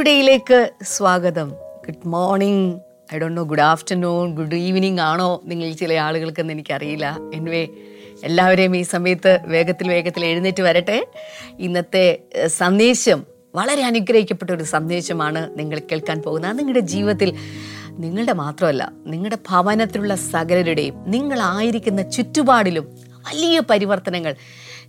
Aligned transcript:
ടുഡേയിലേക്ക് 0.00 0.70
സ്വാഗതം. 0.82 1.48
Good 1.86 2.08
morning 2.08 2.80
I 3.14 3.18
don't 3.18 3.36
know 3.36 3.42
good 3.42 3.60
afternoon 3.60 4.34
good 4.34 4.54
evening 4.54 5.00
ആണോ 5.00 5.40
നിങ്ങൾ 5.44 5.72
ചില 5.72 5.92
ആളുകൾക്കെന്ന് 5.92 6.52
എനിക്കറിയില്ല. 6.52 7.18
എനിവേ 7.34 7.68
എല്ലാവരെയും 8.24 8.76
ഈ 8.76 8.82
സമയത്ത് 8.82 9.38
വേഗത്തിൽ 9.44 9.88
വേഗത്തിൽ 9.88 10.24
എഴുന്നേറ്റ് 10.24 10.62
വരട്ടെ. 10.62 11.06
ഇന്നത്തെ 11.58 12.18
സന്ദേശം 12.46 13.26
വളരെ 13.54 13.82
അനുഗ്രഹിക്കപ്പെട്ട 13.82 14.50
ഒരു 14.50 14.62
സന്ദേശമാണ് 14.62 15.58
നിങ്ങൾ 15.58 15.78
കേൾക്കാൻ 15.78 16.22
പോകുന്നത്. 16.22 16.58
നിങ്ങളുടെ 16.58 16.80
ജീവിതത്തിൽ 16.80 17.34
നിങ്ങളുടെ 17.90 18.32
മാത്രമല്ല 18.32 18.92
നിങ്ങളുടെ 19.06 19.38
ഭവനത്തിലുള്ള 19.48 20.14
സകലരുടെയും 20.14 21.10
നിങ്ങളായിരിക്കുന്ന 21.10 22.10
ചുറ്റുപാടിലും 22.10 22.98
വലിയ 23.28 23.60
പരിവർത്തനങ്ങൾ 23.70 24.34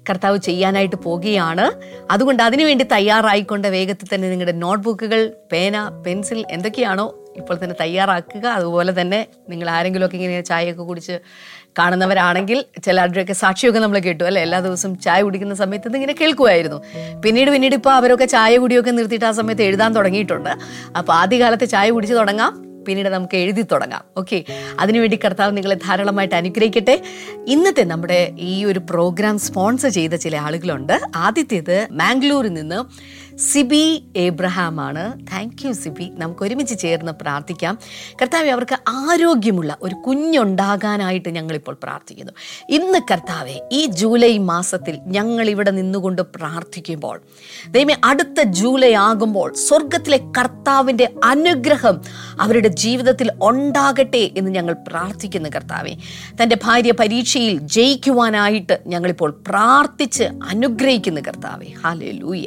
കർത്താവ് 0.10 0.38
ചെയ്യാനായിട്ട് 0.38 0.96
പോകുകയാണ്. 0.96 1.72
അതുകൊണ്ട് 2.12 2.44
അതിനുവേണ്ടി 2.44 2.86
തയ്യാറായിക്കൊണ്ട് 2.92 3.68
വേഗത്തിൽ 3.68 4.16
തന്നെ 4.16 4.30
നിങ്ങളുടെ 4.30 4.52
നോട്ട്ബുക്കുകൾ 4.52 5.34
പേന 5.52 5.90
പെൻസിൽ 6.08 6.46
എന്തൊക്കെയാണോ 6.50 7.18
ഇപ്പോൾ 7.38 7.58
തന്നെ 7.64 7.76
തയ്യാറാക്കുക. 7.82 8.48
അതുപോലെ 8.48 9.02
തന്നെ 9.02 9.28
നിങ്ങൾ 9.50 9.70
ആരെങ്കിലുമൊക്കെ 9.70 10.16
ഇങ്ങനെ 10.16 10.42
ചായയൊക്കെ 10.42 10.84
കുടിച്ച് 10.84 11.20
കാണുന്നവരാണെങ്കിൽ 11.80 12.66
ചിലരുടെയൊക്കെ 12.84 13.34
സാക്ഷിയൊക്കെ 13.34 13.80
നമ്മൾ 13.80 14.00
കേട്ടു 14.00 14.24
അല്ലെ? 14.24 14.42
എല്ലാ 14.42 14.60
ദിവസവും 14.60 15.00
ചായ 15.00 15.22
കുടിക്കുന്ന 15.22 15.54
സമയത്ത് 15.54 15.88
ഇതിങ്ങനെ 15.88 16.14
കേൾക്കുമായിരുന്നു. 16.14 16.84
പിന്നീട് 17.26 17.52
പിന്നീട് 17.52 17.76
ഇപ്പോൾ 17.76 17.94
അവരൊക്കെ 17.94 18.26
ചായ 18.26 18.58
കുടിയൊക്കെ 18.58 18.92
നിർത്തിയിട്ട് 18.92 19.26
ആ 19.26 19.32
സമയത്ത് 19.32 19.62
എഴുതാൻ 19.62 19.96
തുടങ്ങിയിട്ടുണ്ട്. 19.96 20.50
അപ്പോൾ 20.98 21.14
ആദ്യകാലത്ത് 21.14 21.70
ചായ 21.70 21.90
കുടിച്ച് 21.90 22.16
തുടങ്ങാം. 22.16 22.71
പിന്നീട് 22.88 23.10
നമുക്ക് 23.10 23.38
എഴുതി 23.38 23.62
തുടങ്ങാം. 23.62 24.04
ഓക്കെ 24.18 24.44
അതിനുവേണ്ടി 24.80 25.20
കർത്താവ് 25.26 25.58
നിങ്ങളെ 25.58 25.76
ധാരാളമായിട്ട് 25.76 26.36
അനുഗ്രഹിക്കട്ടെ. 26.36 27.02
ഇന്നത്തെ 27.48 27.84
നമ്മുടെ 27.84 28.34
ഈ 28.40 28.66
ഒരു 28.66 28.80
പ്രോഗ്രാം 28.80 29.40
സ്പോൺസർ 29.40 29.90
ചെയ്ത 29.90 30.16
ചില 30.16 30.36
ആളുകളുണ്ട്. 30.38 31.02
ആദ്യത്തേത് 31.16 31.88
മാംഗ്ലൂരിൽ 31.92 32.54
നിന്ന് 32.54 33.12
സിബി 33.42 34.04
ഏബ്രഹാമാണ്. 34.18 35.20
Thank 35.20 35.68
you 35.68 35.72
Sibi. 35.72 36.12
നമുക്ക് 36.14 36.44
ഒരുമിച്ച് 36.44 36.80
ചേർന്ന് 36.80 37.12
പ്രാർത്ഥിക്കാം. 37.12 37.80
കർത്താവ് 38.22 38.50
അവർക്ക് 38.50 38.78
ആരോഗ്യമുള്ള 38.90 39.78
ഒരു 39.82 39.96
കുഞ്ഞുണ്ടാകാനായിട്ട് 39.96 41.30
ഞങ്ങളിപ്പോൾ 41.30 41.78
പ്രാർത്ഥിക്കുന്നു. 41.84 42.32
ഇന്ന് 42.70 43.00
കർത്താവെ 43.12 43.70
ഈ 43.72 43.86
ജൂലൈ 43.86 44.38
മാസത്തിൽ 44.38 45.00
ഞങ്ങൾ 45.08 45.50
ഇവിടെ 45.50 45.72
നിന്നുകൊണ്ട് 45.72 46.22
പ്രാർത്ഥിക്കുമ്പോൾ 46.22 47.22
ദൈവമേ 47.68 47.96
അടുത്ത 48.04 48.42
ജൂലൈ 48.42 48.94
ആകുമ്പോൾ 48.94 49.54
സ്വർഗത്തിലെ 49.54 50.18
കർത്താവിന്റെ 50.18 51.10
അനുഗ്രഹം 51.24 52.02
അവരുടെ 52.40 52.68
ജീവിതത്തിൽ 52.68 53.32
ഉണ്ടാകട്ടെ 53.42 54.32
എന്ന് 54.38 54.52
ഞങ്ങൾ 54.52 54.76
പ്രാർത്ഥിക്കുന്നു 54.88 55.50
കർത്താവെ. 55.50 55.96
തന്റെ 56.44 56.58
ഭാര്യ 56.64 56.92
പരീക്ഷയിൽ 56.92 57.58
ജയിക്കുവാനായിട്ട് 57.58 58.80
ഞങ്ങളിപ്പോൾ 58.88 59.44
പ്രാർത്ഥിച്ച് 59.48 60.24
അനുഗ്രഹിക്കുന്നു 60.24 61.22
കർത്താവെ. 61.22 61.66
ഹാലേ 61.84 62.12
ലൂയ 62.12 62.46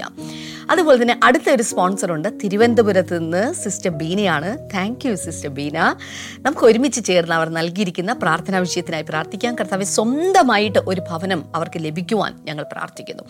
അതുപോലെ 0.71 1.03
തന്നെ 1.03 1.21
അടുത്ത 1.23 1.51
ഒരു 1.51 1.63
സ്പോൺസറുണ്ട് 1.63 2.29
തിരുവനന്തപുരത്ത് 2.45 3.19
നിന്ന് 3.19 3.55
sister 3.55 3.91
ബീനയാണ്. 3.91 4.59
Thank 4.75 5.09
you 5.09 5.15
sister 5.15 5.51
Beena. 5.51 5.97
നമുക്ക് 6.39 6.65
ഒരുമിച്ച് 6.65 7.05
ചേർന്ന് 7.05 7.35
അവർ 7.35 7.49
നൽകിയിരിക്കുന്ന 7.49 8.13
പ്രാർത്ഥനാ 8.13 8.59
വിഷയത്തിനായി 8.59 9.03
പ്രാർത്ഥിക്കാം. 9.03 9.55
കർത്താവ് 9.55 9.85
സ്വന്തമായിട്ട് 9.85 10.79
ഒരു 10.79 11.01
ഭവനം 11.01 11.45
അവർക്ക് 11.55 11.85
ലഭിക്കുവാൻ 11.85 12.35
ഞങ്ങൾ 12.45 12.65
പ്രാർത്ഥിക്കുന്നു. 12.73 13.23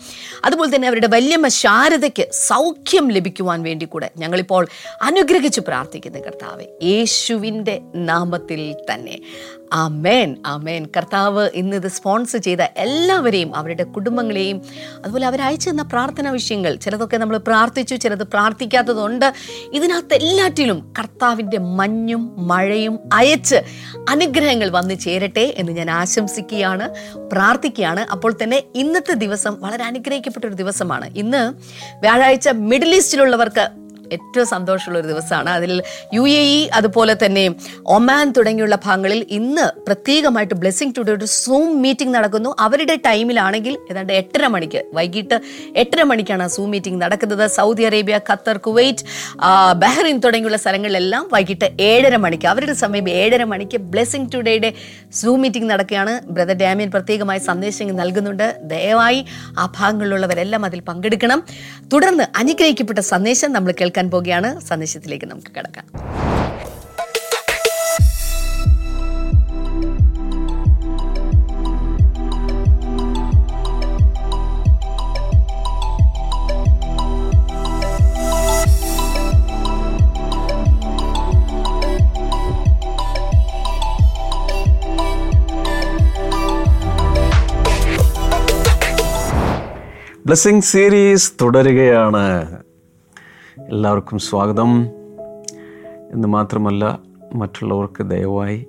അതുപോലെ 0.45 0.75
തന്നെ 0.75 0.87
അവരുടെ 0.87 1.07
വല്യമ്മ 1.07 1.47
ശാരദയ്ക്ക് 1.47 2.27
സൗഖ്യം 2.31 3.11
ലഭിക്കുവാൻ 3.11 3.63
വേണ്ടി 3.63 3.85
കൂടെ 3.85 4.11
ഞങ്ങളിപ്പോൾ 4.17 4.67
അനുഗ്രഹിച്ച് 5.01 5.61
പ്രാർത്ഥിക്കുന്നു 5.61 6.19
കർത്താവ്. 6.19 6.65
യേശുവിന്റെ 6.83 7.81
നാമത്തിൽ 7.95 8.75
തന്നെ. 8.93 9.19
ആമേൻ 9.73 10.35
ആമേൻ. 10.45 10.85
കർത്താവ് 10.97 11.49
ഇന്ന് 11.53 11.75
ഇത് 11.75 11.87
സ്പോൺസർ 11.87 12.39
ചെയ്ത 12.39 12.59
എല്ലാവരെയും 12.77 13.55
അവരുടെ 13.55 13.83
കുടുംബങ്ങളെയും 13.83 14.61
അതുപോലെ 15.03 15.25
അവരയച്ചു 15.25 15.69
തന്ന 15.69 15.81
പ്രാർത്ഥനാ 15.81 16.31
വിഷയങ്ങൾ 16.31 16.75
ചിലതൊക്കെ 16.75 17.17
നമ്മൾ 17.17 17.37
പ്രാർത്ഥിച്ചു 17.37 17.95
ചിലത് 17.95 18.23
പ്രാർത്ഥിക്കാത്തതുണ്ട്. 18.23 19.33
ഇതിനകത്ത് 19.73 20.13
എല്ലാറ്റിലും 20.13 20.93
കർത്താവിന്റെ 20.99 21.57
മഞ്ഞും 21.57 22.47
മഴയും 22.47 22.99
അയച്ച് 23.13 23.55
അനുഗ്രഹങ്ങൾ 24.09 24.69
വന്നു 24.69 24.93
ചേരട്ടെ 24.93 25.53
എന്ന് 25.57 25.71
ഞാൻ 25.71 25.91
ആശംസിക്കുകയാണ് 25.91 26.89
പ്രാർത്ഥിക്കുകയാണ്. 27.31 27.99
അപ്പോൾ 27.99 28.33
തന്നെ 28.43 28.63
ഇന്നത്തെ 28.75 29.13
ദിവസം 29.13 29.57
വളരെ 29.59 29.83
അനുഗ്രഹിക്കപ്പെട്ട 29.83 30.45
ഒരു 30.45 30.53
ദിവസമാണ്. 30.53 31.17
ഇന്ന് 31.17 31.53
വ്യാഴാഴ്ച 32.01 32.49
മിഡിൽ 32.49 32.95
ഈസ്റ്റിലുള്ളവർക്ക് 32.95 33.84
ഏറ്റവും 34.13 34.47
സന്തോഷമുള്ള 34.47 34.99
ഒരു 34.99 35.07
ദിവസമാണ്. 35.07 35.49
അതിൽ 35.49 35.83
യു 36.13 36.21
എ 36.27 36.43
ഇ 36.57 36.67
അതുപോലെ 36.73 37.15
തന്നെ 37.25 37.55
ഒമാൻ 37.85 38.31
തുടങ്ങിയുള്ള 38.31 38.75
ഭാഗങ്ങളിൽ 38.85 39.25
ഇന്ന് 39.29 39.79
പ്രത്യേകമായിട്ട് 39.79 40.53
ബ്ലെസ്സിങ് 40.53 40.93
ടുഡേ 40.97 41.13
ഒരു 41.13 41.25
സൂം 41.25 41.81
മീറ്റിംഗ് 41.81 42.13
നടക്കുന്നു. 42.15 42.55
അവരുടെ 42.59 42.95
ടൈമിലാണെങ്കിൽ 42.95 43.77
ഏതാണ്ട് 43.91 44.13
എട്ടര 44.13 44.47
മണിക്ക് 44.47 44.83
വൈകിട്ട് 44.93 45.41
എട്ടര 45.75 46.03
മണിക്കാണ് 46.03 46.47
സൂം 46.47 46.71
മീറ്റിംഗ് 46.71 47.01
നടക്കുന്നത്. 47.01 47.47
Saudi 47.47 47.83
Arabia 47.83 48.19
Qatar 48.29 48.57
Kuwait 48.57 49.05
Bahrain 49.73 50.17
തുടങ്ങിയുള്ള 50.19 50.57
സ്ഥലങ്ങളിലെല്ലാം 50.57 51.29
വൈകിട്ട് 51.33 51.69
ഏഴര 51.81 52.15
മണിക്ക് 52.15 52.47
അവരുടെ 52.47 52.73
സമയം 52.73 53.09
ഏഴര 53.09 53.43
മണിക്ക് 53.43 53.77
ബ്ലെസ്സിങ് 53.77 54.29
ടുഡേയുടെ 54.33 54.73
സൂം 55.13 55.41
മീറ്റിംഗ് 55.41 55.69
നടക്കുകയാണ്. 55.69 56.21
ബ്രദർ 56.27 56.53
ഡാമിയൻ 56.53 56.91
പ്രത്യേകമായി 56.91 57.39
സന്ദേശങ്ങൾ 57.39 57.95
നൽകുന്നുണ്ട്. 57.95 58.59
ദയവായി 58.63 59.25
ആ 59.59 59.73
ഭാഗങ്ങളിലുള്ളവരെല്ലാം 59.77 60.65
അതിൽ 60.65 60.79
പങ്കെടുക്കണം. 60.79 61.43
തുടർന്ന് 61.93 62.23
അനുഗ്രഹിക്കപ്പെട്ട 62.37 62.99
സന്ദേശം 62.99 63.53
നമ്മൾ 63.53 63.71
കേൾക്കാൻ 63.95 64.11
പോകുകയാണ്. 64.11 64.59
സന്ദേശത്തിലേക്ക് 64.59 65.25
നമുക്ക് 65.25 65.51
കിടക്കാം. 65.55 65.85
ബ്ലെസ്സിങ് 90.25 90.61
സീരീസ് 90.61 91.31
തുടരുകയാണ്. 91.41 92.64
എല്ലാവർക്കും 93.69 94.19
സ്വാഗതം. 94.19 94.83
എന്ന് 96.11 96.27
മാത്രമല്ല 96.27 96.99
മറ്റുള്ളവർക്ക് 97.33 98.03
ദയവായി 98.03 98.67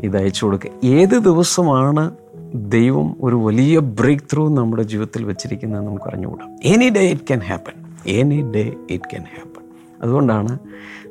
ഇത് 0.00 0.16
അയച്ചു 0.16 0.44
കൊടുക്കുക 0.44 0.86
ഏത് 0.86 1.18
ദിവസമാണ് 1.18 2.16
ദൈവം 2.54 3.16
ഒരു 3.20 3.36
വലിയ 3.36 3.78
ബ്രേക്ക് 3.78 4.22
ത്രൂ 4.32 4.54
നമ്മുടെ 4.54 4.82
ജീവിതത്തിൽ 4.82 5.24
വെച്ചിരിക്കുന്നത് 5.24 5.86
നമുക്ക് 5.86 6.04
അറിഞ്ഞുകൂടാം. 6.04 6.56
Any 6.64 6.88
day 6.88 7.00
it 7.00 7.22
can 7.22 7.40
happen 7.40 7.72
any 8.06 8.52
day 8.52 8.74
it 8.90 9.04
can 9.04 9.22
happen 9.22 9.62
അതുകൊണ്ടാണ് 10.02 10.58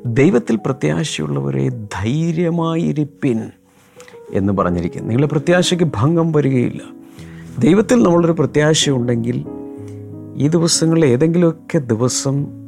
ദൈവത്തിൽ 0.06 0.56
പ്രത്യാശയുള്ളവരെ 0.56 1.68
ധൈര്യമായിരിപ്പിൻ 1.68 3.50
എന്ന് 4.30 4.52
പറഞ്ഞിരിക്കുന്നത്. 4.52 5.10
നിങ്ങളുടെ 5.10 5.32
പ്രത്യാശയ്ക്ക് 5.32 5.86
ഭംഗം 5.96 6.32
വരികയില്ല. 6.32 6.82
ദൈവത്തിൽ 7.58 8.02
നമ്മളൊരു 8.02 8.32
പ്രത്യാശയുണ്ടെങ്കിൽ 8.32 9.44
ഈ 10.36 10.48
ദിവസങ്ങളിൽ 10.48 11.06
ഏതെങ്കിലുമൊക്കെ 11.06 11.78
ദിവസം 11.78 12.61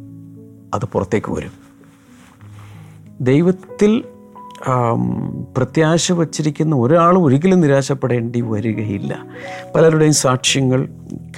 അത് 0.75 0.85
പുറത്തേക്ക് 0.85 1.33
വരും. 1.33 1.53
ദൈവത്തിൽ 3.21 4.05
പ്രത്യാശ 5.57 6.13
വച്ചിരിക്കുന്ന 6.13 6.77
ഒരാളും 6.77 7.25
ഒരിക്കലും 7.25 7.61
നിരാശപ്പെടേണ്ടി 7.61 8.41
വരികയില്ല. 8.41 9.27
പലരുടെയും 9.75 10.13
സാക്ഷ്യങ്ങൾ 10.13 10.89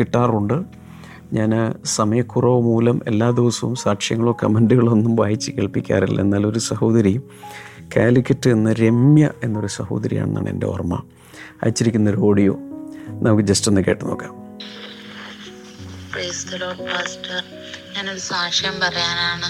കിട്ടാറുണ്ട്. 0.00 0.62
ഞാൻ 1.32 1.74
സമയക്കുറവ് 1.84 2.62
മൂലം 2.62 3.00
എല്ലാ 3.06 3.30
ദിവസവും 3.30 3.74
സാക്ഷ്യങ്ങളോ 3.74 4.36
കമന്റുകളോ 4.44 4.92
ഒന്നും 4.92 5.16
വായിച്ച് 5.16 5.50
കേൾപ്പിക്കാറില്ല. 5.50 6.20
എന്നാൽ 6.20 6.46
ഒരു 6.46 6.58
സഹോദരി 6.58 7.20
കാലിക്കറ്റ് 7.96 8.50
എന്ന 8.50 8.72
രമ്യ 8.72 9.30
എന്നൊരു 9.44 9.66
സഹോദരിയാണെന്നാണ് 9.66 10.50
എന്റെ 10.50 10.66
ഓർമ്മ. 10.66 11.02
അയച്ചിരിക്കുന്ന 11.62 12.10
ഒരു 12.10 12.16
ഓഡിയോ. 12.16 12.56
നമുക്ക് 13.08 13.42
ജസ്റ്റ് 13.42 13.70
ഒന്ന് 13.70 13.80
കേട്ട് 13.80 14.04
നോക്കാം. 14.04 14.34
ഞാനൊരു 17.96 18.22
സാക്ഷ്യം 18.30 18.74
പറയാനാണ്. 18.80 19.48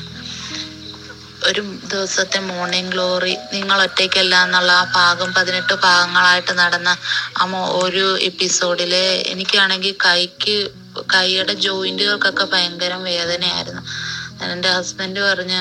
ഒരു 1.49 1.63
ദിവസത്തെ 1.93 2.39
മോർണിംഗ് 2.41 2.93
ഗ്ലോറി 2.93 3.35
നിങ്ങൾ 3.55 3.79
ഒറ്റയ്ക്കല്ല 3.83 4.35
എന്നുള്ള 4.47 4.73
ആ 4.73 4.85
ഭാഗം 4.97 5.29
പതിനെട്ട് 5.33 5.75
ഭാഗങ്ങളായിട്ട് 5.85 6.53
നടന്ന 6.61 6.91
ആ 7.41 7.45
ഒരു 7.83 8.07
എപ്പിസോഡിൽ 8.29 8.95
എനിക്കാണെങ്കിൽ 9.33 9.95
കൈക്ക് 10.07 10.57
കൈയുടെ 11.15 11.55
ജോയിന്റുകൾക്കൊക്കെ 11.67 12.45
ഭയങ്കര 12.53 12.95
വേദനയായിരുന്നു. 13.09 13.83
എന്റെ 14.47 14.71
ഹസ്ബൻഡ് 14.77 15.21
പറഞ്ഞ് 15.29 15.61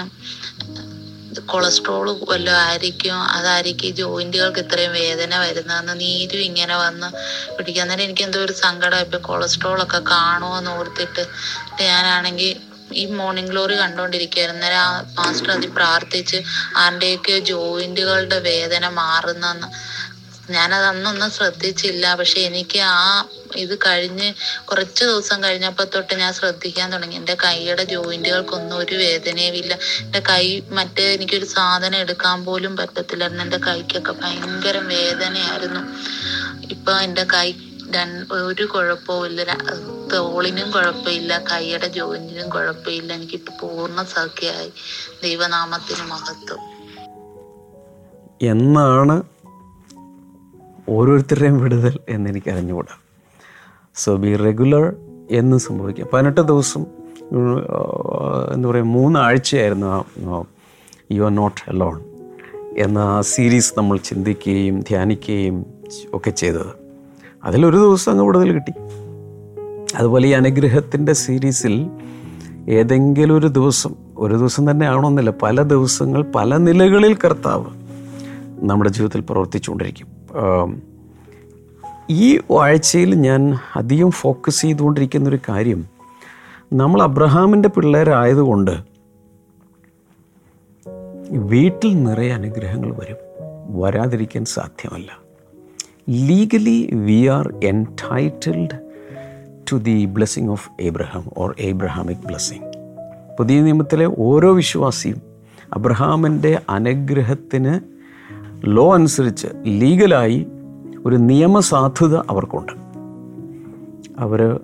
കൊളസ്ട്രോൾ 1.51 2.05
വല്ലതും 2.29 2.59
ആയിരിക്കും 2.59 3.17
അതായിരിക്കും 3.35 3.87
ഈ 3.87 3.91
ജോയിന്റുകൾക്ക് 3.91 4.59
ഇത്രയും 4.59 4.93
വേദന 4.99 5.37
വരുന്നതെന്ന് 5.37 5.93
നീരും 5.99 6.43
ഇങ്ങനെ 6.49 6.75
വന്ന് 6.75 7.07
പിടിക്കുക 7.57 7.81
അന്നേരം 7.81 8.03
എനിക്ക് 8.03 8.23
എന്തോ 8.23 8.39
ഒരു 8.39 8.53
സങ്കടം 8.61 9.03
ഇപ്പൊ 9.05 9.19
കൊളസ്ട്രോൾ 9.27 9.79
ഒക്കെ 9.83 9.99
കാണുമോ 10.11 10.57
എന്ന് 10.59 10.71
ഓർത്തിട്ട് 10.71 11.23
ഞാനാണെങ്കിൽ 11.81 12.53
ഈ 12.93 13.05
മോർണിംഗ് 13.05 13.49
ഗ്ലോറി 13.49 13.77
കണ്ടോണ്ടിരിക്കുകയായിരുന്നു 13.77 14.65
അന്നേരം 14.65 14.77
ആ 14.77 15.03
മാസ്റ്റർ 15.19 15.51
അതിൽ 15.51 15.69
പ്രാർത്ഥിച്ച് 15.69 16.43
ആരുടെയൊക്കെ 16.75 17.39
ജോയിന്റുകളുടെ 17.39 18.39
വേദന 18.39 18.89
മാറുന്നെന്ന്. 18.89 19.67
ഞാനത് 20.51 20.85
അന്നൊന്നും 20.85 21.31
ശ്രദ്ധിച്ചില്ല. 21.31 22.15
പക്ഷെ 22.15 22.39
എനിക്ക് 22.39 22.79
ആ 22.79 23.27
ഇത് 23.55 23.77
കഴിഞ്ഞ് 23.85 24.33
കുറച്ച് 24.65 25.03
ദിവസം 25.03 25.43
കഴിഞ്ഞപ്പോ 25.43 25.83
തൊട്ട് 25.83 26.13
ഞാൻ 26.13 26.33
ശ്രദ്ധിക്കാൻ 26.33 26.91
തുടങ്ങി. 26.91 27.15
എന്റെ 27.15 27.37
കൈയുടെ 27.43 27.83
ജോയിന്റുകൾക്കൊന്നും 27.83 28.77
ഒരു 28.77 28.95
വേദനയും 28.95 29.55
ഇല്ല. 29.55 29.73
എന്റെ 29.99 30.19
കൈ 30.29 30.61
മറ്റേ 30.69 31.13
എനിക്കൊരു 31.13 31.45
സാധനം 31.45 31.97
എടുക്കാൻ 31.97 32.45
പോലും 32.45 32.77
പറ്റത്തില്ലായിരുന്നു. 32.77 33.43
എന്റെ 33.43 33.57
കൈക്കൊക്കെ 33.57 34.11
ഭയങ്കര 34.11 34.77
വേദനയായിരുന്നു. 34.77 35.81
ഇപ്പൊ 36.71 36.93
എന്റെ 36.99 37.23
കൈ 37.23 37.53
ഒരു 38.39 38.65
കുഴപ്പവും 38.65 39.25
ഇല്ല 39.25 39.41
തോളിനും 40.13 40.71
കുഴപ്പമില്ല 40.71 41.37
കൈയുടെ 41.51 41.87
ജോയിന്റിനും 41.87 42.49
കുഴപ്പമില്ല. 42.49 43.13
എനിക്കിപ്പോൾ 43.13 43.53
പൂർണ 43.61 44.03
സൗഖ്യമായി 44.03 44.69
ദൈവനാമത്തിന് 45.23 46.03
മഹത്വം. 46.09 46.61
എന്നാണ് 48.41 49.15
ഓരോരുത്തരുടെയും 50.89 51.61
വിടുതൽ 51.61 51.99
എന്നെനിക്ക് 52.09 52.49
അറിഞ്ഞുകൂടാ 52.49 52.95
സോ 53.95 54.15
ബി 54.15 54.35
റെഗുലർ 54.37 54.85
എന്ന് 55.31 55.57
സംഭവിക്കുക 55.57 56.05
പതിനെട്ട് 56.13 56.41
ദിവസം 56.41 56.81
ആ, 57.35 57.79
എന്താ 58.53 58.69
പറയുക 58.69 58.83
മൂന്നാഴ്ചയായിരുന്നു 58.87 59.87
യു 61.11 61.23
ആർ 61.23 61.35
നോട്ട് 61.35 61.69
അലോൺ 61.69 61.95
എന്ന 62.77 62.99
ആ 62.99 63.21
സീരീസ് 63.21 63.73
നമ്മൾ 63.77 63.97
ചിന്തിക്കുകയും 63.97 64.81
ധ്യാനിക്കുകയും 64.81 65.57
ഒക്കെ 66.13 66.29
ചെയ്തത്. 66.31 66.73
അതിലൊരു 67.45 67.77
ദിവസം 67.77 68.11
അങ്ങ് 68.11 68.25
വിടുതൽ 68.25 68.51
കിട്ടി. 68.51 68.73
അതുപോലെ 69.95 70.27
ഈ 70.27 70.31
അനുഗ്രഹത്തിന്റെ 70.31 71.13
സീരീസിൽ 71.13 71.89
ഏതെങ്കിലും 72.69 73.37
ഒരു 73.37 73.47
ദിവസം 73.47 73.95
ഒരു 74.17 74.35
ദിവസം 74.35 74.71
തന്നെ 74.71 74.85
ആണോന്നില്ല 74.87 75.31
പല 75.41 75.61
ദിവസങ്ങൾ 75.61 76.23
പല 76.35 76.57
നിലകളിൽ 76.57 77.13
കർത്താവ് 77.13 77.65
നമ്മുടെ 78.65 78.89
ജീവിതത്തിൽ 78.89 79.21
പ്രവർത്തിച്ചുകൊണ്ടിരിക്കും. 79.21 80.07
ഈ 82.09 82.39
ആഴ്ചയിൽ 82.59 83.15
ഞാൻ 83.15 83.57
അധികം 83.75 84.11
ഫോക്കസ് 84.11 84.61
ചെയ്തുകൊണ്ടിരിക്കുന്ന 84.61 85.29
ഒരു 85.29 85.39
കാര്യം 85.49 85.85
നമ്മൾ 86.73 87.01
അബ്രഹാമിന്റെ 87.01 87.69
പിള്ളേരായതുകൊണ്ട് 87.69 88.75
വീട്ടിൽ 91.29 92.03
നിറയെ 92.03 92.33
അനുഗ്രഹങ്ങൾ 92.33 92.91
വരും 92.91 93.17
വരാതിരിക്കാൻ 93.79 94.45
സാധ്യമല്ല. 94.45 95.24
Legally 96.09 96.89
we 96.93 97.27
are 97.27 97.53
entitled 97.63 98.79
to 99.71 99.75
the 99.75 100.05
blessing 100.05 100.49
of 100.49 100.69
Abraham 100.81 101.23
or 101.37 101.55
Abrahamic 101.59 102.27
blessing 102.27 102.71
പുതിയ 103.39 103.61
നിയമത്തിലെ 103.61 104.15
ഓരോ 104.19 104.53
വിശ്വാസിയും 104.53 105.21
അബ്രഹാമിന്റെ 105.73 106.59
അനുഗ്രഹത്തിന് 106.69 107.79
ലോ 108.65 108.93
അനുസരിച്ച് 108.93 109.47
ലീഗലായി 109.65 110.47
ഒരു 111.05 111.15
നിയമസാധുത 111.15 112.15
അവർക്കുണ്ട്. 112.15 112.73
അവർ 114.19 114.59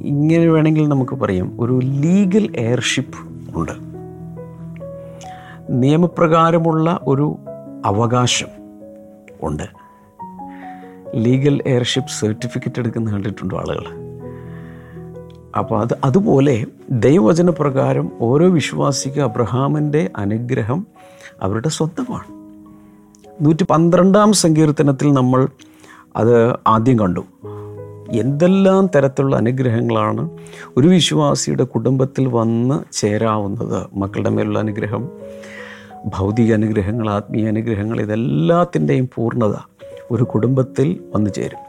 ഇങ്ങനെ 0.00 0.48
വേണമെങ്കിൽ 0.48 0.88
നമുക്ക് 0.88 1.16
പറയാം 1.16 1.60
ഒരു 1.60 1.80
ലീഗൽ 1.82 2.56
എയർഷിപ്പ് 2.56 3.18
ഉണ്ട്. 3.58 3.72
നിയമപ്രകാരമുള്ള 5.70 7.00
ഒരു 7.02 7.36
അവകാശം 7.84 8.48
ഉണ്ട്. 9.42 9.85
ലീഗൽ 11.16 11.62
എയർഷിപ്പ് 11.66 12.10
സർട്ടിഫിക്കറ്റ് 12.10 12.78
എടുക്കുന്ന 12.78 13.10
കണ്ടിട്ടുണ്ടോ 13.10 13.56
ആളുകൾ. 13.56 14.06
അപ്പോൾ 15.58 15.80
അത് 15.80 15.98
അതുപോലെ 16.04 16.66
ദൈവവചന 16.90 17.50
പ്രകാരം 17.50 18.12
ഓരോ 18.20 18.48
വിശ്വാസിക്ക് 18.48 19.20
അബ്രഹാമിന്റെ 19.20 20.10
അനുഗ്രഹം 20.16 20.86
അവരുടെ 21.42 21.68
സ്വന്തമാണ്. 21.68 22.36
നൂറ്റി 23.44 23.64
പന്ത്രണ്ടാം 23.64 24.32
സങ്കീർത്തനത്തിൽ 24.32 25.12
നമ്മൾ 25.12 25.48
അത് 26.16 26.54
ആദ്യം 26.66 26.98
കണ്ടു. 26.98 27.20
എന്തെല്ലാം 28.12 28.90
തരത്തിലുള്ള 28.96 29.36
അനുഗ്രഹങ്ങളാണ് 29.36 30.30
ഒരു 30.76 30.88
വിശ്വാസിയുടെ 30.88 31.64
കുടുംബത്തിൽ 31.64 32.26
വന്ന് 32.26 32.94
ചേരാവുന്നത്? 32.94 33.86
മക്കളുടെ 33.94 34.30
മേലുള്ള 34.30 34.58
അനുഗ്രഹം 34.58 35.08
ഭൗതിക 36.06 36.54
അനുഗ്രഹങ്ങൾ 36.54 37.10
ആത്മീയ 37.10 37.48
അനുഗ്രഹങ്ങൾ 37.48 38.00
ഇതെല്ലാത്തിന്റെയും 38.00 39.08
പൂർണത. 39.14 39.54
ഒരു 40.10 40.24
കുടുംബത്തിൽ 40.24 41.00
വന്നു 41.14 41.30
ചേരും. 41.30 41.62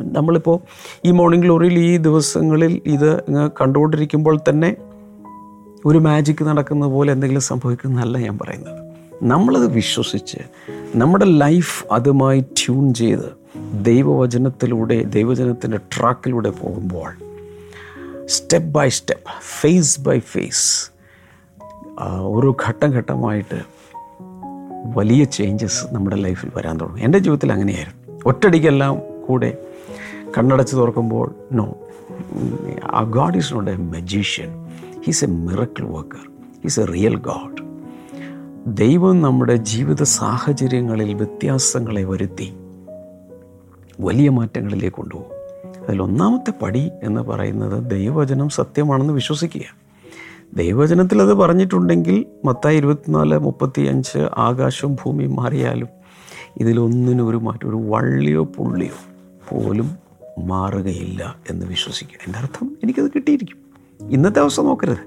നമ്മളിപ്പോൾ 0.00 0.60
ഈ 1.04 1.10
മോർണിംഗ് 1.10 1.44
ഗ്ലോറിയിൽ 1.44 1.78
ഈ 1.78 1.96
ദിവസങ്ങളിൽ 1.96 2.82
ഇത് 2.86 3.22
കണ്ടുകൊണ്ടിരിക്കുമ്പോൾ 3.60 4.40
തന്നെ 4.48 4.76
ഒരു 5.84 5.98
മാജിക്ക് 5.98 6.44
നടക്കുന്ന 6.44 6.86
പോലെ 6.86 7.12
എന്തെങ്കിലും 7.12 7.42
സംഭവിക്കുന്നതല്ല 7.42 8.18
ഞാൻ 8.18 8.38
പറയുന്നത്. 8.38 8.94
നമ്മളത് 9.22 9.72
വിശ്വസിച്ച് 9.72 10.38
നമ്മുടെ 10.96 11.24
ലൈഫ് 11.24 11.84
അതുമായി 11.92 12.40
ട്യൂൺ 12.40 12.94
ചെയ്ത് 12.94 13.28
ദൈവവചനത്തിലൂടെ 13.84 15.02
ദൈവജനത്തിന്റെ 15.02 15.76
ട്രാക്കിലൂടെ 15.76 16.50
പോകുമ്പോൾ 16.50 17.10
step 18.26 18.68
by 18.68 18.88
step 18.88 19.30
phase 19.60 20.00
by 20.00 20.18
phase 20.18 20.90
ഓരോ 22.02 22.56
ഘട്ടം 22.68 22.90
ഘട്ടമായിട്ട് 22.90 23.73
വലിയ 24.84 25.24
ചേഞ്ചസ് 25.24 25.86
നമ്മുടെ 25.92 26.16
ലൈഫിൽ 26.16 26.50
വരാൻ 26.56 26.80
തുടങ്ങും. 26.80 27.04
എന്റെ 27.04 27.18
ജീവിതത്തിൽ 27.18 27.52
അങ്ങനെയായിരുന്നു. 27.52 28.20
ഒറ്റടിക്കെല്ലാം 28.26 29.00
കൂടെ 29.26 29.58
കണ്ണടച്ച് 30.38 30.76
തുറക്കുമ്പോൾ 30.76 31.34
no 31.52 31.78
ah 32.90 33.02
God 33.02 33.36
is 33.36 33.54
not 33.54 33.70
a 33.70 33.76
magician 33.76 34.66
he's 35.06 35.24
a 35.24 35.28
miracle 35.28 35.84
worker 35.84 36.30
he's 36.62 36.80
a 36.80 36.84
real 36.84 37.16
God 37.16 37.64
ദൈവം 38.66 39.22
നമ്മുടെ 39.22 39.56
ജീവിത 39.56 40.02
സാഹചര്യങ്ങളിൽ 40.02 41.14
വ്യത്യാസങ്ങളെ 41.14 42.04
വരുത്തി 42.04 42.54
വലിയ 44.00 44.28
മാറ്റങ്ങളിലേക്ക് 44.28 44.96
കൊണ്ടുപോകും. 44.96 45.34
അതിൽ 45.88 46.02
ഒന്നാമത്തെ 46.02 46.52
പടി 46.62 46.90
എന്ന് 47.02 47.20
പറയുന്നത് 47.20 47.90
ദൈവവചനം 47.90 48.48
സത്യമാണെന്ന് 48.48 49.12
വിശ്വസിക്കുക. 49.12 49.83
ദൈവവചനത്തിൽ 50.52 51.22
അത് 51.22 51.34
പറഞ്ഞിട്ടുണ്ടെങ്കിൽ 51.34 52.24
മത്തായി 52.44 52.76
ഇരുപത്തിനാല് 52.76 53.38
മുപ്പത്തി 53.38 53.82
അഞ്ച് 53.82 54.28
ആകാശവും 54.38 54.94
ഭൂമിയും 54.94 55.36
മാറിയാലും 55.36 55.88
ഇതിലൊന്നിനും 56.56 57.28
ഒരു 57.28 57.36
മാറ്റം 57.36 57.68
ഒരു 57.68 57.76
വള്ളിയോ 57.76 58.44
പുള്ളിയോ 58.44 58.94
പോലും 59.50 59.96
മാറുകയില്ല 60.44 61.36
എന്ന് 61.50 61.66
വിശ്വസിക്കുക. 61.66 62.18
എന്റെ 62.26 62.38
അർത്ഥം 62.38 62.76
എനിക്കത് 62.82 63.10
കിട്ടിയിരിക്കും. 63.10 63.56
ഇന്നത്തെ 64.10 64.40
അവസ്ഥ 64.40 64.60
നോക്കരുത്. 64.60 64.98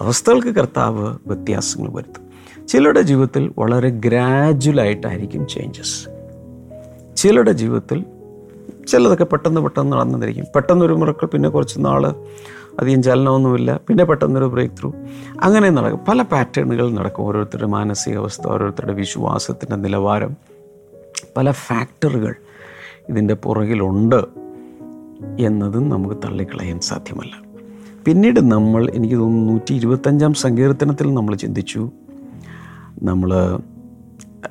അവസ്ഥകൾക്ക് 0.00 0.48
കർത്താവ് 0.48 1.18
വ്യത്യാസങ്ങൾ 1.26 1.90
വരുത്തും. 1.90 2.30
ചിലരുടെ 2.68 3.00
ജീവിതത്തിൽ 3.00 3.52
വളരെ 3.58 3.88
ഗ്രാജുവലായിട്ടായിരിക്കും 3.88 5.46
ചേഞ്ചസ് 5.46 6.08
ചിലരുടെ 7.16 7.52
ജീവിതത്തിൽ 7.52 8.04
ചിലതൊക്കെ 8.88 9.24
പെട്ടെന്ന് 9.24 9.60
പെട്ടെന്ന് 9.60 9.96
നടന്നിരിക്കും 9.96 10.44
പെട്ടെന്നൊരു 10.54 10.92
മുറക്കൾ 10.92 11.26
പിന്നെ 11.26 11.48
കുറച്ച് 11.48 11.74
നാൾ 11.78 12.14
അധികം 12.78 13.02
ചലനമൊന്നുമില്ല. 13.02 13.80
പിന്നെ 13.88 14.04
പെട്ടെന്നൊരു 14.04 14.44
ബ്രേക്ക് 14.44 14.74
ത്രൂ 14.74 14.92
അങ്ങനെ 15.40 15.70
നടക്കും. 15.70 16.00
പല 16.08 16.22
പാറ്റേണുകൾ 16.22 16.90
നടക്കും. 16.90 17.22
ഓരോരുത്തരുടെ 17.22 17.66
മാനസികാവസ്ഥ 17.66 18.46
ഓരോരുത്തരുടെ 18.46 18.92
വിശ്വാസത്തിന്റെ 18.92 19.76
നിലവാരം. 19.76 20.36
പല 21.36 21.50
ഫാക്ടറുകൾ 21.50 22.34
ഇതിന്റെ 23.08 23.34
പുറകിലുണ്ട് 23.34 24.24
എന്നതും 25.40 25.88
നമുക്ക് 25.88 26.14
തള്ളിക്കളയാൻ 26.14 26.80
സാധ്യമല്ല. 26.80 27.42
പിന്നീട് 28.04 28.50
നമ്മൾ 28.50 28.90
എനിക്ക് 28.90 29.14
തോന്നുന്നു 29.14 29.52
നൂറ്റി 29.52 29.74
ഇരുപത്തഞ്ചാം 29.74 30.34
സങ്കീർത്തനത്തിൽ 30.34 31.14
നമ്മൾ 31.14 31.34
ചിന്തിച്ചു. 31.34 31.90
നമ്മൾ 33.02 33.60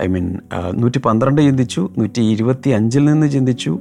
ഐ 0.01 0.07
മീൻ 0.07 0.39
നൂറ്റി 0.73 0.99
പന്ത്രണ്ട് 0.99 1.41
ചിന്തിച്ചു. 1.41 1.89
നൂറ്റി 1.97 2.21
ഇരുപത്തി 2.21 2.69
അഞ്ചിൽ 2.69 3.05
നിന്ന് 3.05 3.31
ചിന്തിച്ചു. 3.31 3.79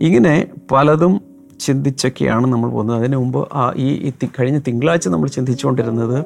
ഇങ്ങനെ 0.00 0.46
പലതും 0.70 1.20
ചിന്തിച്ചൊക്കെയാണ് 1.60 2.46
നമ്മൾ 2.46 2.70
പോകുന്നത്. 2.70 2.96
അതിനു 2.96 3.16
മുമ്പ് 3.16 3.48
ആ 3.52 3.72
ഈ 3.76 4.12
കഴിഞ്ഞ 4.26 4.58
തിങ്കളാഴ്ച 4.58 5.08
നമ്മൾ 5.08 5.28
ചിന്തിച്ചുകൊണ്ടിരുന്നത് 5.28 6.24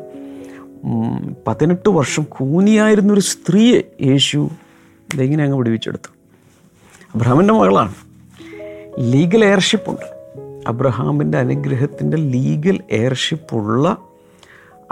പതിനെട്ട് 1.46 1.88
വർഷം 1.88 2.26
കൂനിയായിരുന്നൊരു 2.28 3.20
സ്ത്രീയെ 3.20 3.80
യേശു 4.02 4.48
ഇതെങ്ങനെ 5.14 5.44
അങ്ങ് 5.44 5.58
പിടിവിച്ചെടുത്തു 5.58 6.10
അബ്രഹാമിന്റെ 7.14 7.54
മകളാണ്. 7.54 7.94
ലീഗൽ 8.98 9.44
എയർഷിപ്പുണ്ട് 9.44 10.06
അബ്രഹാമിന്റെ 10.66 11.38
അനുഗ്രഹത്തിന്റെ 11.38 12.16
ലീഗൽ 12.16 12.80
എയർഷിപ്പുള്ള 12.90 13.96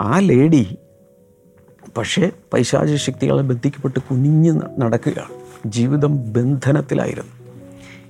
ആ 0.01 0.19
ലേഡി 0.19 0.77
പക്ഷേ 1.97 2.31
പൈശാചിക 2.53 2.97
ശക്തികളെ 2.97 3.43
ബന്ധിക്കപ്പെട്ട് 3.43 4.01
കുനിഞ്ഞ് 4.01 4.61
നടക്കുകയാണ്. 4.79 5.35
ജീവിതം 5.67 6.33
ബന്ധനത്തിലായിരുന്നു. 6.33 7.33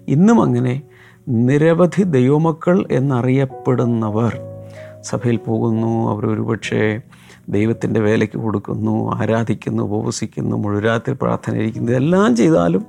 ഇന്നും 0.09 0.43
അങ്ങനെ 0.43 0.83
നിരവധി 1.29 2.03
ദൈവമക്കൾ 2.03 2.87
എന്നറിയപ്പെടുന്നവർ. 2.91 4.41
സഭയിൽ 5.03 5.37
പോകുന്നു 5.37 6.11
അവർ 6.11 6.27
ഒരുപക്ഷെ 6.27 7.01
ദൈവത്തിന്റെ 7.49 8.01
വേലയ്ക്ക് 8.01 8.39
കൊടുക്കുന്നു 8.39 9.15
ആരാധിക്കുന്നു 9.15 9.83
ഉപവസിക്കുന്നു 9.83 10.57
മുഴുരാത്രി 10.57 11.15
പ്രാർത്ഥന 11.15 11.57
ഇരിക്കുന്നു. 11.57 11.91
ഇതെല്ലാം 11.91 12.37
ചെയ്താലും 12.37 12.87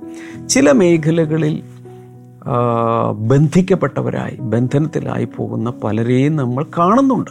ചില 0.48 0.72
മേഖലകളിൽ 0.72 1.62
ബന്ധിക്കപ്പെട്ടവരായി 3.12 4.36
ബന്ധനത്തിലായി 4.36 5.24
പോകുന്ന 5.24 5.70
പലരെയും 5.70 6.36
നമ്മൾ 6.36 6.66
കാണുന്നുണ്ട്. 6.78 7.30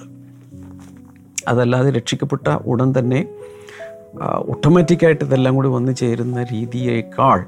അതല്ലാതെ 1.48 1.92
രക്ഷിക്കപ്പെട്ട 1.92 2.48
ഉടൻ 2.66 2.94
തന്നെ 3.00 3.26
ഓട്ടോമാറ്റിക്കായിട്ട് 4.50 5.26
ഇതെല്ലാം 5.26 5.56
കൂടി 5.56 5.68
വന്നു 5.68 5.92
ചേരുന്ന 5.92 6.44
രീതിയേക്കാൾ 6.44 7.46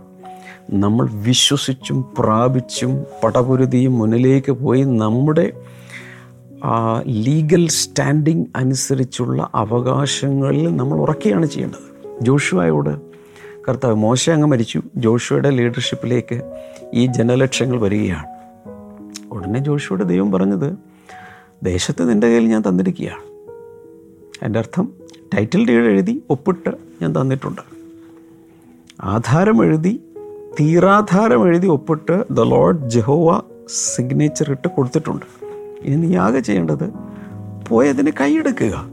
നമ്മൾ 0.73 1.09
വിശ്വസിച്ചും 1.11 2.05
പ്രാപിച്ചും 2.19 3.05
പടപുരുതിയും 3.23 3.97
മുന്നിലേക്ക് 3.97 4.51
പോയി 4.51 4.83
നമ്മുടെ 4.83 5.53
ലീഗൽ 7.07 7.67
സ്റ്റാൻഡിങ് 7.67 8.45
അനുസരിച്ചുള്ള 8.55 9.49
അവകാശങ്ങളിൽ 9.55 10.75
നമ്മൾ 10.75 10.97
ഉറക്കുകയാണ് 10.97 11.45
ചെയ്യേണ്ടത്. 11.45 11.95
ജോഷുവായോട് 12.21 13.01
കർത്താവ് 13.69 13.95
മോശ 13.95 14.29
അങ്ങ് 14.29 14.47
മരിച്ചു. 14.47 14.81
ജോഷുവയുടെ 14.95 15.49
ലീഡർഷിപ്പിലേക്ക് 15.49 16.53
ഈ 16.93 17.05
ജനലക്ഷങ്ങൾ 17.05 17.79
വരികയാണ്. 17.79 18.25
ഉടനെ 19.31 19.59
ജോഷുവയുടെ 19.59 20.03
ദൈവം 20.03 20.31
പറഞ്ഞത് 20.31 20.77
ദേശത്ത് 21.63 22.09
നിന്റെ 22.09 22.27
കയ്യിൽ 22.27 22.49
ഞാൻ 22.49 22.61
തന്നിരിക്കുകയാണ്. 22.61 23.23
എന്റെ 24.45 24.59
അർത്ഥം 24.59 24.93
ടൈറ്റിൽ 25.33 25.67
ഡീഡ് 25.67 25.85
എഴുതി 25.85 26.21
ഒപ്പിട്ട് 26.29 26.69
ഞാൻ 27.01 27.21
തന്നിട്ടുണ്ട്. 27.21 27.61
ആധാരം 29.01 29.65
എഴുതി 29.65 29.99
തീരാധാരം 30.59 31.47
എഴുതി 31.47 31.67
ഒപ്പിട്ട് 31.67 32.25
ദ 32.31 32.41
ലോർഡ് 32.41 32.89
ജഹോവ 32.89 33.41
സിഗ്നേച്ചർ 33.69 34.51
ഇട്ട് 34.51 34.67
കൊടുത്തിട്ടുണ്ട്. 34.67 35.25
ഇനി 35.81 35.95
നീ 35.95 36.15
ആകെ 36.15 36.39
ചെയ്യേണ്ടത് 36.39 36.93
പോയതിനെ 37.67 38.13
കൈയെടുക്കുക. 38.21 38.87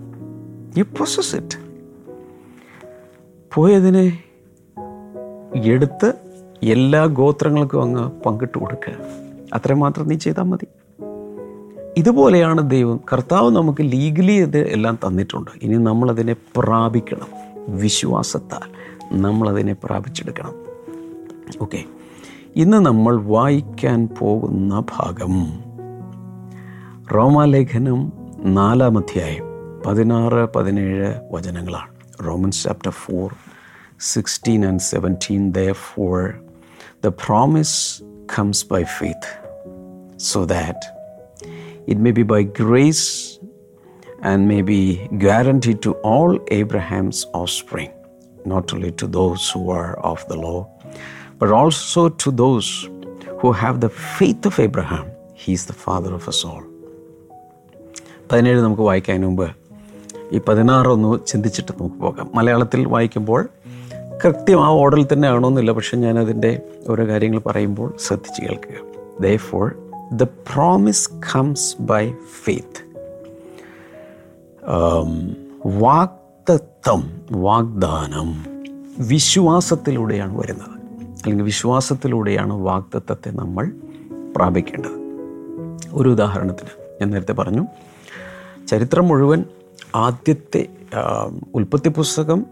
യു 0.78 0.82
പ്രൊസസ് 0.82 1.36
ഇറ്റ് 1.36 1.58
പോയതിനെ 3.54 4.18
എടുത്ത് 5.64 6.14
എല്ലാ 6.62 7.06
ഗോത്രങ്ങൾക്കും 7.06 7.82
അങ്ങ് 7.82 8.10
പങ്കിട്ട് 8.22 8.58
കൊടുക്കുക. 8.58 8.94
അത്രമാത്രം 9.54 10.08
നീ 10.08 10.16
ചെയ്താൽ 10.16 10.42
മതി. 10.42 10.66
ഇതുപോലെയാണ് 11.96 12.70
ദൈവം 12.70 13.00
കർത്താവ് 13.12 13.50
നമുക്ക് 13.50 13.82
ലീഗലി 13.82 14.32
ഇത് 14.32 14.68
എല്ലാം 14.68 14.98
തന്നിട്ടുണ്ട്. 15.06 15.50
ഇനി 15.62 15.74
നമ്മളതിനെ 15.74 16.36
പ്രാപിക്കണം. 16.56 17.26
വിശ്വാസത്താൽ 17.68 18.68
നമ്മളതിനെ 19.12 19.76
പ്രാപിച്ചെടുക്കണം. 19.84 20.71
ഓക്കെ. 21.60 21.84
ഇന്ന് 22.56 22.76
നമ്മൾ 22.76 23.20
വായിക്കാൻ 23.20 24.08
പോകുന്ന 24.18 24.80
ഭാഗം 24.80 25.64
റോമാലേഖനം 27.14 28.12
നാലാം 28.44 28.98
അധ്യായം 28.98 29.44
പതിനാറ് 29.86 30.52
പതിനേഴ് 30.52 31.14
വചനങ്ങളാണ്. 31.32 31.90
Romans 32.26 32.64
chapter 32.64 32.90
four 32.90 33.34
sixteen 34.00 34.66
and 34.66 34.80
seventeen 34.80 35.52
therefore 35.72 36.34
the 37.04 37.06
promise 37.06 38.02
comes 38.38 38.66
by 38.70 38.82
faith 38.82 39.48
so 40.18 40.44
that 40.44 41.02
it 41.88 41.98
may 41.98 42.12
be 42.12 42.22
by 42.22 42.50
grace 42.62 43.06
and 44.22 44.52
may 44.52 44.62
be 44.62 44.96
guaranteed 45.18 45.78
to 45.86 45.90
all 45.90 46.38
Abraham's 46.52 47.20
offspring, 47.34 47.90
not 48.46 48.64
only 48.74 48.90
to 48.90 49.06
those 49.12 49.50
who 49.54 49.70
are 49.70 50.04
of 50.04 50.18
the 50.30 50.36
law, 50.36 50.66
but 51.42 51.50
also 51.52 52.08
to 52.22 52.30
those 52.32 52.68
who 53.40 53.50
have 53.52 53.80
the 53.80 53.88
faith 53.88 54.46
of 54.46 54.60
Abraham. 54.60 55.06
He 55.34 55.52
is 55.52 55.62
the 55.66 55.76
father 55.86 56.12
of 56.14 56.28
us 56.28 56.40
all. 56.44 56.62
പതിനേഴ് 58.30 58.60
നമുക്ക് 58.60 58.82
വായിക്കാൻ 58.82 59.24
മുമ്പ് 59.24 59.48
ഈ 60.32 60.38
പതിനാറൊന്ന് 60.48 61.10
ചിന്തിച്ചിട്ട് 61.26 61.72
നമുക്ക് 61.72 61.98
പോകാം 62.00 62.28
മലയാളത്തിൽ 62.34 62.80
വായിക്കുമ്പോൾ 62.86 63.42
കൃത്യം 64.22 64.60
ആ 64.64 64.68
ഓർഡറിൽ 64.82 65.06
തന്നെ 65.12 65.28
ആണോന്നില്ല 65.28 65.72
പക്ഷെ 65.72 65.96
ഞാൻ 65.96 66.18
അതിന്റെ 66.18 66.52
ഓരോ 66.88 67.06
കാര്യങ്ങൾ 67.08 67.40
പറയുമ്പോൾ 67.48 67.88
ശ്രദ്ധിച്ച് 68.06 68.42
കേൾക്കുക 68.46 68.78
therefore 69.48 69.66
the 70.12 70.28
promise 70.52 71.06
comes 71.32 71.68
by 71.92 72.04
faith 72.44 72.80
വാക്തത്വം 75.84 77.02
വാഗ്ദാനം 77.46 78.30
വിശ്വാസത്തിലൂടെയാണ് 79.10 80.36
വരുന്നത് 80.38 80.81
അല്ലെങ്കിൽ 81.22 81.44
വിശ്വാസത്തിലൂടെയാണ് 81.44 82.52
വാക്തത്വത്തെ 82.52 83.30
നമ്മൾ 83.30 83.72
പ്രാപിക്കേണ്ടത്. 84.36 85.02
ഒരു 85.92 86.08
ഉദാഹരണത്തിന് 86.08 86.70
ഞാൻ 87.00 87.10
നേരത്തെ 87.10 87.32
പറഞ്ഞു 87.32 87.66
ചരിത്രം 88.68 89.08
മുഴുവൻ 89.08 89.44
ആദ്യത്തെ 89.94 90.66
ഉൽപ്പത്തി 91.54 91.88
പുസ്തകം 91.88 92.46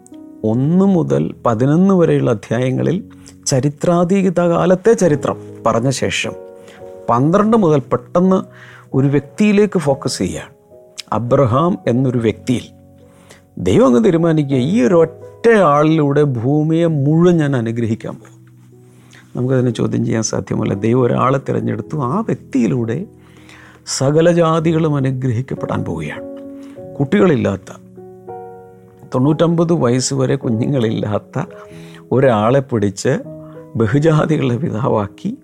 ഒന്ന് 0.45 0.85
മുതൽ 0.85 1.35
പതിനൊന്ന് 1.47 1.95
വരെയുള്ള 1.95 2.31
അധ്യായങ്ങളിൽ 2.31 3.05
ചരിത്രാതീത 3.47 4.41
കാലത്തെ 4.41 4.93
ചരിത്രം 4.93 5.37
പറഞ്ഞ 5.67 5.91
ശേഷം 5.91 6.33
പന്ത്രണ്ട് 7.11 7.57
മുതൽ 7.57 7.79
പെട്ടെന്ന് 7.79 8.43
ഒരു 8.95 9.07
വ്യക്തിയിലേക്ക് 9.07 9.79
ഫോക്കസ് 9.79 10.19
ചെയ്യുകയാണ്. 10.19 10.55
അബ്രഹാം 11.13 11.79
എന്നൊരു 11.87 12.19
വ്യക്തിയിൽ 12.19 12.63
ദൈവം 13.59 13.87
അങ്ങ് 13.87 14.05
തീരുമാനിക്കുക 14.05 14.57
ഈ 14.57 14.83
ഒരു 14.83 14.95
ഒറ്റ 14.95 15.49
ആളിലൂടെ 15.49 16.23
ഭൂമിയെ 16.23 16.87
മുഴുവൻ 16.87 17.37
ഞാൻ 17.37 17.57
അനുഗ്രഹിക്കാൻ 17.57 18.15
പോകും 18.15 18.40
നമുക്കതിനെ 19.37 19.71
ചോദ്യം 19.71 20.05
ചെയ്യാൻ 20.05 20.23
സാധ്യമല്ല. 20.23 20.75
ദൈവം 20.75 21.03
ഒരാളെ 21.03 21.39
തിരഞ്ഞെടുത്തു. 21.39 21.97
ആ 21.97 22.21
വ്യക്തിയിലൂടെ 22.21 23.07
സകല 23.87 24.33
ജാതികളും 24.33 24.97
അനുഗ്രഹിക്കപ്പെടാൻ 24.97 25.85
പോവുകയാണ്. 25.85 26.23
കുട്ടികളില്ലാത്ത 26.99 27.77
തൊണ്ണൂറ്റമ്പത് 29.15 29.73
വയസ്സ് 29.73 30.15
വരെ 30.15 30.37
കുഞ്ഞുങ്ങളില്ലാത്ത 30.37 31.45
ഒരാളെ 32.13 32.61
പിടിച്ച് 32.61 33.19
ബഹുജാതികളെ 33.77 34.57
പിതാവാക്കി 34.57 35.39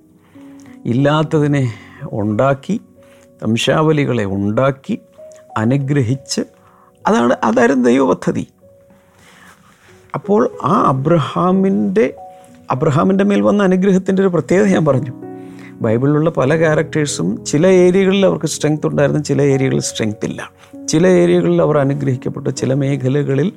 ഇല്ലാത്തതിനെ 0.85 1.73
ഉണ്ടാക്കി 2.13 2.81
വംശാവലികളെ 3.43 4.25
ഉണ്ടാക്കി 4.25 4.99
അനുഗ്രഹിച്ച് 5.59 6.41
അതാണ് 7.07 7.37
അതായിരുന്നു 7.45 7.89
ദൈവപദ്ധതി. 7.89 8.47
അപ്പോൾ 10.15 10.51
ആ 10.65 10.85
അബ്രഹാമിന്റെ 10.87 12.26
അബ്രഹാമിന്റെ 12.71 13.25
മേൽ 13.25 13.41
വന്ന 13.41 13.63
അനുഗ്രഹത്തിന്റെ 13.63 14.23
ഒരു 14.23 14.29
പ്രത്യേകത 14.29 14.67
ഞാൻ 14.67 14.85
പറഞ്ഞു. 14.85 15.13
ബൈബിളിലുള്ള 15.81 16.31
പല 16.31 16.57
ക്യാരക്ടേഴ്സും 16.57 17.45
ചില 17.45 17.67
ഏരിയകളിൽ 17.67 18.27
അവർക്ക് 18.27 18.47
സ്ട്രെങ്ത് 18.47 18.87
ഉണ്ടായിരുന്നു 18.87 19.23
ചില 19.23 19.43
ഏരിയകളിൽ 19.43 19.81
സ്ട്രെങ്ത് 19.81 20.25
ഇല്ല. 20.25 20.51
ചില 20.89 21.07
ഏരിയകളിൽ 21.07 21.63
അവർ 21.63 21.79
അനുഗ്രഹിക്കപ്പെട്ടു 21.79 22.51
ചില 22.51 22.75
മേഖലകളിൽ 22.75 23.53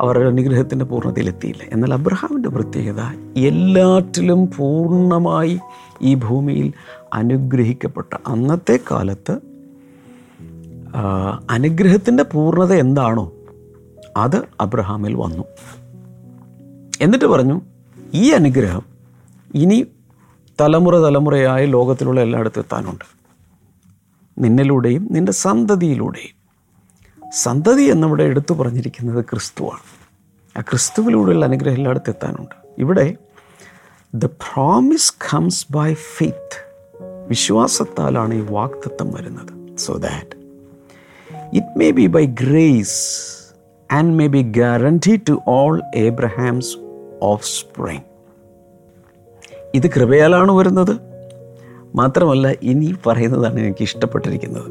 അവരുടെ 0.00 0.28
അനുഗ്രഹത്തിന്റെ 0.28 0.84
പൂർണതയിലെത്തിയില്ല. 0.84 1.62
എന്നാൽ 1.72 1.92
അബ്രഹാമിന്റെ 1.94 2.48
പ്രത്യേകത 2.48 3.00
എല്ലാറ്റിലും 3.36 4.50
പൂർണമായി 4.56 5.58
ഈ 6.02 6.14
ഭൂമിയിൽ 6.14 6.72
അനുഗ്രഹിക്കപ്പെട്ട 7.12 8.16
അന്നത്തെ 8.26 8.78
കാലത്ത് 8.90 9.38
അനുഗ്രഹത്തിന്റെ 11.50 12.22
പൂർണത 12.22 12.72
എന്താണോ 12.72 13.32
അത് 14.16 14.42
അബ്രഹാമിൽ 14.60 15.14
വന്നു. 15.14 15.44
എന്നിട്ട് 17.00 17.24
പറഞ്ഞു 17.24 17.60
ഈ 18.14 18.30
അനുഗ്രഹം 18.30 18.82
ഇനി 19.54 19.86
തലമുറ 20.60 20.98
തലമുറയായി 20.98 21.66
ലോകത്തിലുള്ള 21.66 22.20
എല്ലായിടത്തും 22.20 22.60
എത്താനുണ്ട്. 22.60 23.04
നിന്നിലൂടെയും 24.38 25.08
നിന്റെ 25.10 25.32
സന്തതിയിലൂടെയും. 25.32 26.38
സന്തതി 27.30 27.82
എന്നിവിടെ 27.82 28.24
എടുത്തു 28.24 28.54
പറഞ്ഞിരിക്കുന്നത് 28.54 29.24
ക്രിസ്തുവാണ്. 29.24 29.98
ആ 30.58 30.60
ക്രിസ്തുവിലൂടെയുള്ള 30.60 31.44
അനുഗ്രഹം 31.44 31.76
എല്ലായിടത്തും 31.76 32.10
എത്താനുണ്ട്. 32.10 32.54
ഇവിടെ 32.78 33.14
the 34.14 34.24
promise 34.24 35.14
comes 35.34 35.66
by 35.70 35.94
faith 35.94 36.68
വിശ്വാസത്താലാണ് 37.28 38.34
ഈ 38.34 38.40
വാക്തത്വം 38.40 39.10
വരുന്നത്. 39.10 39.76
So 39.76 39.94
that 39.94 40.38
it 41.56 41.78
may 41.78 41.90
be 41.90 42.06
by 42.06 42.26
grace 42.26 43.20
and 43.92 44.14
may 44.14 44.26
be 44.26 44.42
guarantee 44.42 45.20
to 45.28 45.42
all 45.48 45.82
Abraham's 45.94 46.87
offspring 47.46 48.00
ഇത് 49.74 49.90
കൃപയാലാണ് 49.90 50.52
വരുന്നത്. 50.52 50.98
മാത്രമല്ല 51.94 52.48
ഇനി 52.62 52.94
പറയുന്നതാണ് 53.06 53.60
എനിക്ക് 53.60 53.82
ഇഷ്ടപ്പെട്ടിരിക്കുന്നത്. 53.82 54.70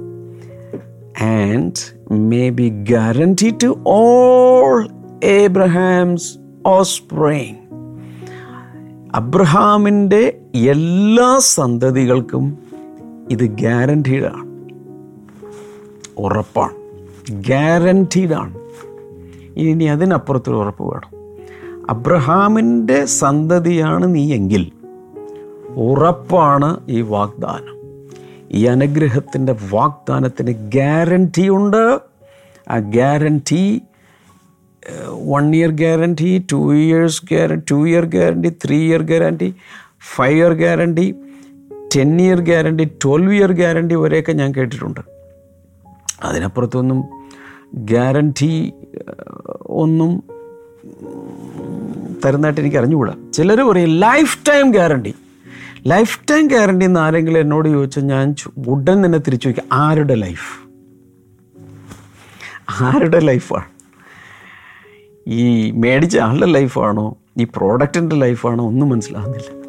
And 1.24 2.14
may 2.14 2.50
be 2.50 2.70
guarantee 2.70 3.56
to 3.64 3.84
all 3.88 4.90
Abraham's 5.24 6.38
offspring 6.88 7.56
അബ്രഹാമിന്റെ 9.16 10.42
എല്ലാ 10.56 11.40
സന്തതികൾക്കും 11.40 12.58
ഇത് 13.30 13.44
ഗ്യാരന്റീഡാണ് 13.44 14.48
ഉറപ്പാണ്. 16.18 16.74
ഗ്യാരന്റീഡാണ് 17.32 18.60
ഇനി 19.58 19.84
അതിനപ്പുറത്തൊരു 19.84 20.58
ഉറപ്പ് 20.58 20.84
വേണം. 20.84 21.17
അബ്രഹാമിന്റെ 21.90 23.06
സന്തതിയാണ് 23.06 24.16
നീ 24.16 24.34
എങ്കിൽ 24.34 24.72
ഉറപ്പാണ് 25.76 26.80
ഈ 26.90 27.02
വാഗ്ദാനം. 27.02 27.78
ഈ 28.52 28.66
അനുഗ്രഹത്തിന്റെ 28.66 29.56
വാഗ്ദാനത്തിന് 29.72 30.52
ഗ്യാരന്റി 30.52 31.50
ഉണ്ട്. 31.50 32.00
ആ 32.70 32.78
guarantee 32.78 33.82
one 35.28 35.56
year 35.56 35.70
guarantee 35.70 36.46
two 36.52 36.76
years 36.76 37.22
guarantee 37.32 37.62
two 37.72 37.88
year 37.88 38.06
guarantee 38.06 38.50
three 38.50 38.78
year 38.78 39.02
guarantee 39.02 39.56
five 40.16 40.38
year 40.38 40.54
guarantee 40.54 41.16
ten 41.96 42.22
year 42.22 42.42
guarantee 42.42 42.84
twelve 42.84 43.34
year 43.34 43.52
guarantee 43.52 43.96
വരെയൊക്കെ 43.96 44.32
ഞാൻ 44.32 44.52
കേട്ടിട്ടുണ്ട്. 44.52 45.00
അതിനപ്പുറത്തൊന്നും 46.24 47.04
ഗ്യാരന്റി 47.76 48.74
ഒന്നും 49.66 50.37
തരുന്നതായിട്ട് 52.26 52.62
എനിക്ക് 52.62 52.78
അറിഞ്ഞുകൂടാ. 52.78 53.14
ചിലർ 53.34 53.62
പറയും 53.62 53.90
life 53.90 54.38
time 54.50 54.72
guarantee 54.72 55.14
life 55.88 56.20
time 56.32 56.48
guarantee 56.48 56.86
എന്ന് 56.86 57.00
ആരെങ്കിലും 57.00 57.40
എന്നോട് 57.40 57.70
ചോദിച്ചാൽ 57.70 58.02
ഞാൻ 58.02 58.36
ഉടൻ 58.68 59.06
തന്നെ 59.06 59.20
തിരിച്ചു 59.20 59.48
ചോദിക്കാം 59.48 59.68
ആരുടെ 59.74 60.16
ലൈഫ് 60.16 60.68
ആരുടെ 62.84 63.20
ലൈഫാണ് 63.20 63.70
ഈ 65.28 65.72
മേടിച്ച 65.72 66.18
ആളുടെ 66.18 66.46
ലൈഫാണോ 66.46 67.18
ഈ 67.38 67.44
പ്രോഡക്റ്റിന്റെ 67.44 68.16
ലൈഫാണോ 68.16 68.68
ഒന്നും 68.68 68.90
മനസ്സിലാകുന്നില്ല 68.90 69.68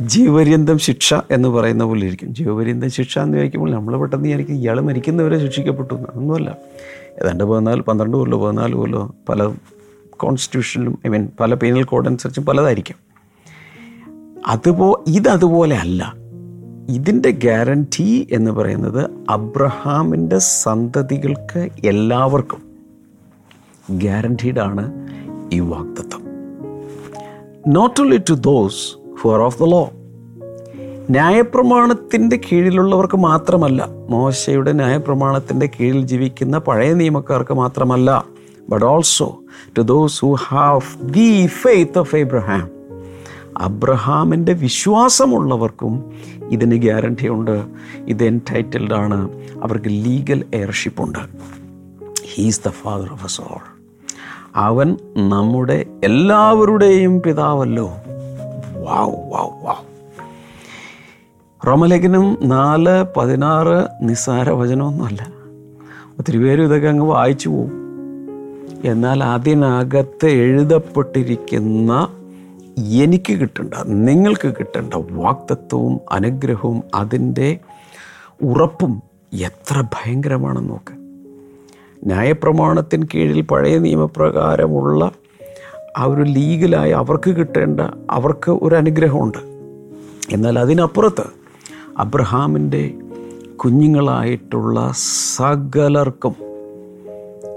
ജീവപര്യന്തം 0.00 0.78
ശിക്ഷ 0.78 1.14
എന്ന് 1.30 1.48
പറയുന്ന 1.48 1.84
പോലെ 1.84 2.06
ഇരിക്കും. 2.06 2.34
ജീവപര്യന്തം 2.34 2.90
ശിക്ഷ 2.90 3.18
എന്ന് 3.18 3.38
ചോദിക്കുമ്പോൾ 3.38 3.70
നമ്മൾ 3.70 3.96
പെട്ടെന്ന് 3.96 4.24
വിചാരിക്കും 4.24 4.54
ഇയാൾ 4.54 4.80
മരിക്കുന്നവരെ 4.80 5.38
ശിക്ഷിക്കപ്പെട്ടു 5.38 5.94
എന്ന്. 5.94 6.08
അതൊന്നുമല്ല 6.08 6.56
ഏതാണ്ട് 7.22 7.44
പതിനാല് 7.44 7.80
പന്ത്രണ്ട് 7.80 8.16
കൊല്ലോ 8.16 8.38
പതിനാല് 8.38 8.74
കൊല്ലോ 8.74 9.14
പല 9.28 9.52
കോൺസ്റ്റിറ്റ്യൂഷനിലും 10.22 10.98
ഐ 11.06 11.08
മീൻ 11.08 11.28
പല 11.40 11.54
പീനൽ 11.54 11.82
കോഡ് 11.82 12.08
അനുസരിച്ചും 12.08 12.44
പലതായിരിക്കും. 12.44 12.96
അതുപോ 14.46 15.04
ഇതതുപോലെ 15.06 15.76
അല്ല. 15.76 16.14
ഇതിന്റെ 16.88 17.30
ഗ്യാരണ്ടി 17.30 18.28
എന്ന് 18.30 18.50
പറയുന്നത് 18.50 19.10
അബ്രഹാമിന്റെ 19.30 20.38
സന്തതികൾക്ക് 20.38 21.68
എല്ലാവർക്കും 21.84 22.62
ഗ്യാരന്റീഡാണ് 23.98 24.84
ഈ 25.52 25.60
വാഗ്ദത്വം 25.60 26.22
not 27.72 28.00
only 28.00 28.16
to 28.30 28.34
those 28.34 28.96
who 29.20 29.32
are 29.32 29.40
of 29.40 29.62
the 29.62 29.64
law 29.64 29.90
ന്യായപ്രമാണത്തിന്റെ 31.10 32.36
കീഴിലുള്ളവർക്ക് 32.36 33.16
മാത്രമല്ല 33.16 33.88
മോശയുടെ 34.10 34.72
ന്യായപ്രമാണത്തിന്റെ 34.72 35.66
കീഴിൽ 35.66 36.06
ജീവിക്കുന്ന 36.06 36.58
പഴയ 36.58 36.92
നിയമക്കാർക്ക് 36.94 37.54
മാത്രമല്ല 37.54 38.24
but 38.68 38.86
also 38.86 39.41
to 39.78 39.82
those 39.82 40.24
who 40.24 40.32
have 40.32 41.12
the 41.12 41.46
faith 41.46 41.98
of 41.98 42.16
Abraham 42.16 42.70
അബ്രഹാമിന്റെ 43.58 44.52
വിശ്വാസമുള്ളവർക്കും 44.52 46.12
ഇതിന് 46.42 46.74
ഗ്യാരണ്ടി 46.74 47.28
ഉണ്ട്. 47.28 47.66
ഇത് 48.06 48.24
എൻടൈറ്റിൽഡ് 48.24 48.94
ആണ്. 48.94 49.30
അവർക്ക് 49.62 49.88
ലീഗൽ 49.88 50.44
എയർഷിപ്പ് 50.54 51.02
ഉണ്ട്. 51.02 51.18
He's 52.34 52.60
the 52.66 52.68
father 52.68 53.12
of 53.12 53.24
us 53.24 53.40
all 53.40 53.60
അവൻ 54.56 54.96
നമ്മുടെ 55.16 55.86
എല്ലാവരുടെയും 56.04 57.22
പിതാവല്ലോ. 57.22 57.86
വാവ് 58.84 59.16
വാവ് 59.32 59.64
വാവ് 59.64 59.92
റോമലേഖനം 61.66 62.36
നാല് 62.42 63.04
പതിനാറ് 63.16 63.88
നിസ്സാര 64.02 64.50
വചനമൊന്നുമല്ല. 64.50 65.32
ഒത്തിരി 66.18 66.38
പേരും 66.38 66.64
ഇതൊക്കെ 66.64 66.88
അങ്ങ് 66.88 67.06
വായിച്ചു 67.06 67.48
പോകും 67.48 67.81
എന്നാൽ 68.84 69.24
അതിനകത്ത് 69.24 70.26
എഴുതപ്പെട്ടിരിക്കുന്ന 70.26 72.08
എനിക്ക് 72.78 73.32
കിട്ടേണ്ട 73.32 73.74
നിങ്ങൾക്ക് 73.86 74.54
കിട്ടേണ്ട 74.58 74.94
വാക്തത്വവും 74.94 76.00
അനുഗ്രഹവും 76.12 76.82
അതിന്റെ 76.94 77.58
ഉറപ്പും 78.42 79.02
എത്ര 79.32 79.80
ഭയങ്കരമാണെന്ന് 79.80 80.70
നോക്ക്. 80.70 80.94
ന്യായപ്രമാണത്തിന് 82.06 83.06
കീഴിൽ 83.14 83.40
പഴയ 83.40 83.78
നിയമപ്രകാരമുള്ള 83.78 85.12
ആ 85.98 86.04
ഒരു 86.04 86.22
ലീഗലായി 86.22 86.90
അവർക്ക് 86.90 87.30
കിട്ടേണ്ട 87.30 87.80
അവർക്ക് 88.10 88.50
ഒരു 88.50 88.74
അനുഗ്രഹമുണ്ട്. 88.74 89.38
എന്നാൽ 90.30 90.58
അതിനപ്പുറത്ത് 90.58 91.26
അബ്രഹാമിന്റെ 91.98 92.94
കുഞ്ഞുങ്ങളായിട്ടുള്ള 93.56 94.92
സകലർക്കും 95.36 96.51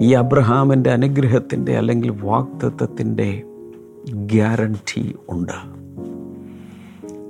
ഈ 0.02 0.14
അബ്രഹാമിന്റെ 0.14 0.92
അനുഗ്രഹത്തിന്റെ 0.92 1.78
അല്ലെങ്കിൽ 1.78 2.10
വാക്തത്വത്തിന്റെ 2.10 3.44
ഗ്യാരണ്ടി 4.10 5.16
ഉണ്ട്. 5.30 5.58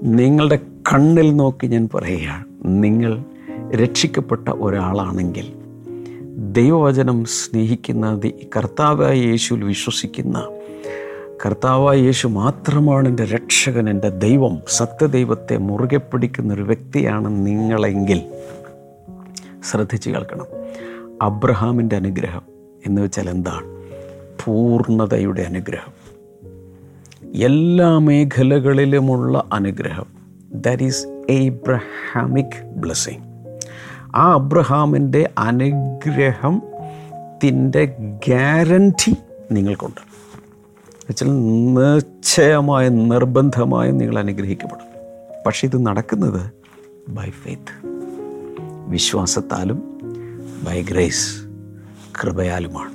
നിങ്ങളുടെ 0.04 0.62
കണ്ണിൽ 0.93 1.36
നോക്കി 1.36 1.67
ഞാൻ 1.67 1.89
പറയുകയാണ് 1.93 2.45
നിങ്ങൾ 2.65 3.23
രക്ഷിക്കപ്പെട്ട 3.75 4.49
ഒരാളാണെങ്കിൽ 4.49 5.54
ദൈവവചനം 6.36 7.25
സ്നേഹിക്കുന്ന 7.25 8.21
കർത്താവായ 8.56 9.13
യേശുവിൽ 9.17 9.63
വിശ്വസിക്കുന്ന 9.63 10.49
കർത്താവായ 11.45 11.97
യേശു 11.97 12.28
മാത്രമാണ് 12.28 13.08
എന്റെ 13.08 13.25
രക്ഷകൻ 13.25 13.89
എന്റെ 13.89 14.10
ദൈവം 14.10 14.62
സത്യദൈവത്തെ 14.67 15.58
മുറുകെ 15.58 15.97
പിടിക്കുന്ന 15.97 16.54
ഒരു 16.54 16.62
വ്യക്തിയാണ് 16.62 17.47
നിങ്ങളെങ്കിൽ 17.47 18.21
ശ്രദ്ധിച്ച് 19.63 20.10
കേൾക്കണം. 20.10 20.47
അബ്രഹാമിന്റെ 21.21 21.95
അനുഗ്രഹം 21.95 22.55
എന്ന് 22.86 23.02
വെച്ചാൽ 23.02 23.30
എന്താണ്? 23.30 23.76
പൂർണതയുടെ 24.45 25.41
അനുഗ്രഹം. 25.41 26.06
എല്ലാ 27.36 27.98
മേഖലകളിലുമുള്ള 27.98 29.43
അനുഗ്രഹം. 29.54 30.06
ദാറ്റ് 30.54 30.84
ഈസ് 30.84 31.08
എബ്രഹാമിക് 31.30 32.63
ബ്ലെസ്സിങ് 32.63 33.24
ആ 34.15 34.34
അബ്രഹാമിന്റെ 34.34 35.30
അനുഗ്രഹത്തിന്റെ 35.38 37.98
ഗ്യാരന്റി 38.28 39.15
നിങ്ങൾക്കുണ്ട്. 39.52 40.02
വെച്ചാൽ 41.10 41.30
നിശ്ചയമായ 41.30 42.89
നിർബന്ധമായും 42.89 43.98
നിങ്ങൾ 43.98 44.19
അനുഗ്രഹിക്കപ്പെടും. 44.19 44.86
പക്ഷെ 45.45 45.67
ഇത് 45.67 45.86
നടക്കുന്നത് 45.86 46.52
ബൈ 47.10 47.30
ഫെയ്ത്ത് 47.30 47.88
വിശ്വാസത്താലും 48.88 50.00
ബൈ 50.63 50.82
ഗ്രേസ് 50.82 51.44
കൃപയാലുമാണ്. 52.21 52.91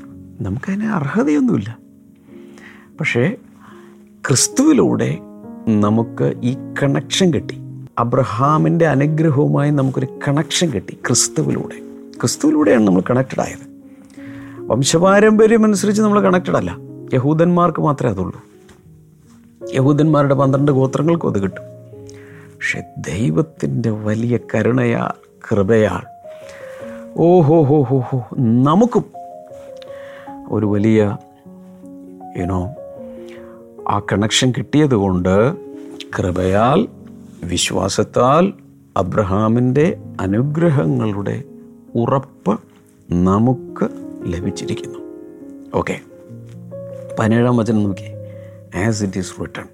നമുക്കതിന് 0.46 0.84
അർഹതയൊന്നുമില്ല. 0.84 1.78
പക്ഷേ 3.00 3.36
ക്രിസ്തുവിലൂടെ 4.28 5.18
നമുക്ക് 5.68 6.32
ഈ 6.44 6.56
കണക്ഷൻ 6.82 7.34
കിട്ടി. 7.34 7.58
അബ്രഹാമിന്റെ 7.98 8.86
അനുഗ്രഹവുമായി 8.86 9.70
നമുക്കൊരു 9.70 10.18
കണക്ഷൻ 10.28 10.70
കിട്ടി 10.70 10.92
ക്രിസ്തുവിലൂടെ. 10.92 11.80
ക്രിസ്തുവിലൂടെയാണ് 12.20 12.86
നമ്മൾ 12.86 13.02
കണക്റ്റഡ് 13.10 13.40
ആയത്. 13.40 13.70
വംശപാരമ്പര്യം 14.58 15.64
അനുസരിച്ച് 15.64 16.02
നമ്മൾ 16.02 16.20
കണക്റ്റഡ് 16.20 16.56
അല്ല. 16.56 16.76
യഹൂദന്മാർക്ക് 17.14 17.80
മാത്രമേ 17.80 18.12
അതുള്ളൂ. 18.12 18.44
യഹൂദന്മാരുടെ 19.74 20.34
പന്ത്രണ്ട് 20.34 20.72
ഗോത്രങ്ങൾക്കും 20.72 21.28
അത് 21.28 21.42
കിട്ടും. 21.42 21.62
പക്ഷെ 22.54 22.82
ദൈവത്തിന്റെ 22.98 23.90
വലിയ 23.90 24.38
കരുണയാൽ 24.54 25.38
കൃപയാൽ 25.50 26.09
ഓ 27.16 27.40
ഹോ 27.40 27.62
ഹോ 27.62 27.82
ഹോ. 27.82 27.98
ഹോ 27.98 28.18
നമുക്കും 28.38 29.04
ഒരു 30.50 30.66
വലിയ 30.66 31.16
യുനോ 32.36 32.74
ആ 33.88 33.98
കണക്ഷൻ 33.98 34.52
കിട്ടിയത് 34.58 34.94
കൊണ്ട് 34.94 35.54
കൃപയാൽ 36.18 36.88
വിശ്വാസത്താൽ 37.44 38.52
അബ്രഹാമിന്റെ 38.96 39.98
അനുഗ്രഹങ്ങളുടെ 40.20 41.42
ഉറപ്പ് 41.94 42.60
നമുക്ക് 43.12 43.88
ലഭിച്ചിരിക്കുന്നു. 44.22 44.98
ഓക്കെ 45.74 46.00
പതിനേഴാം 47.18 47.56
വചനം 47.56 47.84
നോക്കി. 47.84 48.14
As 48.78 49.04
it 49.04 49.18
is 49.18 49.40
written 49.40 49.68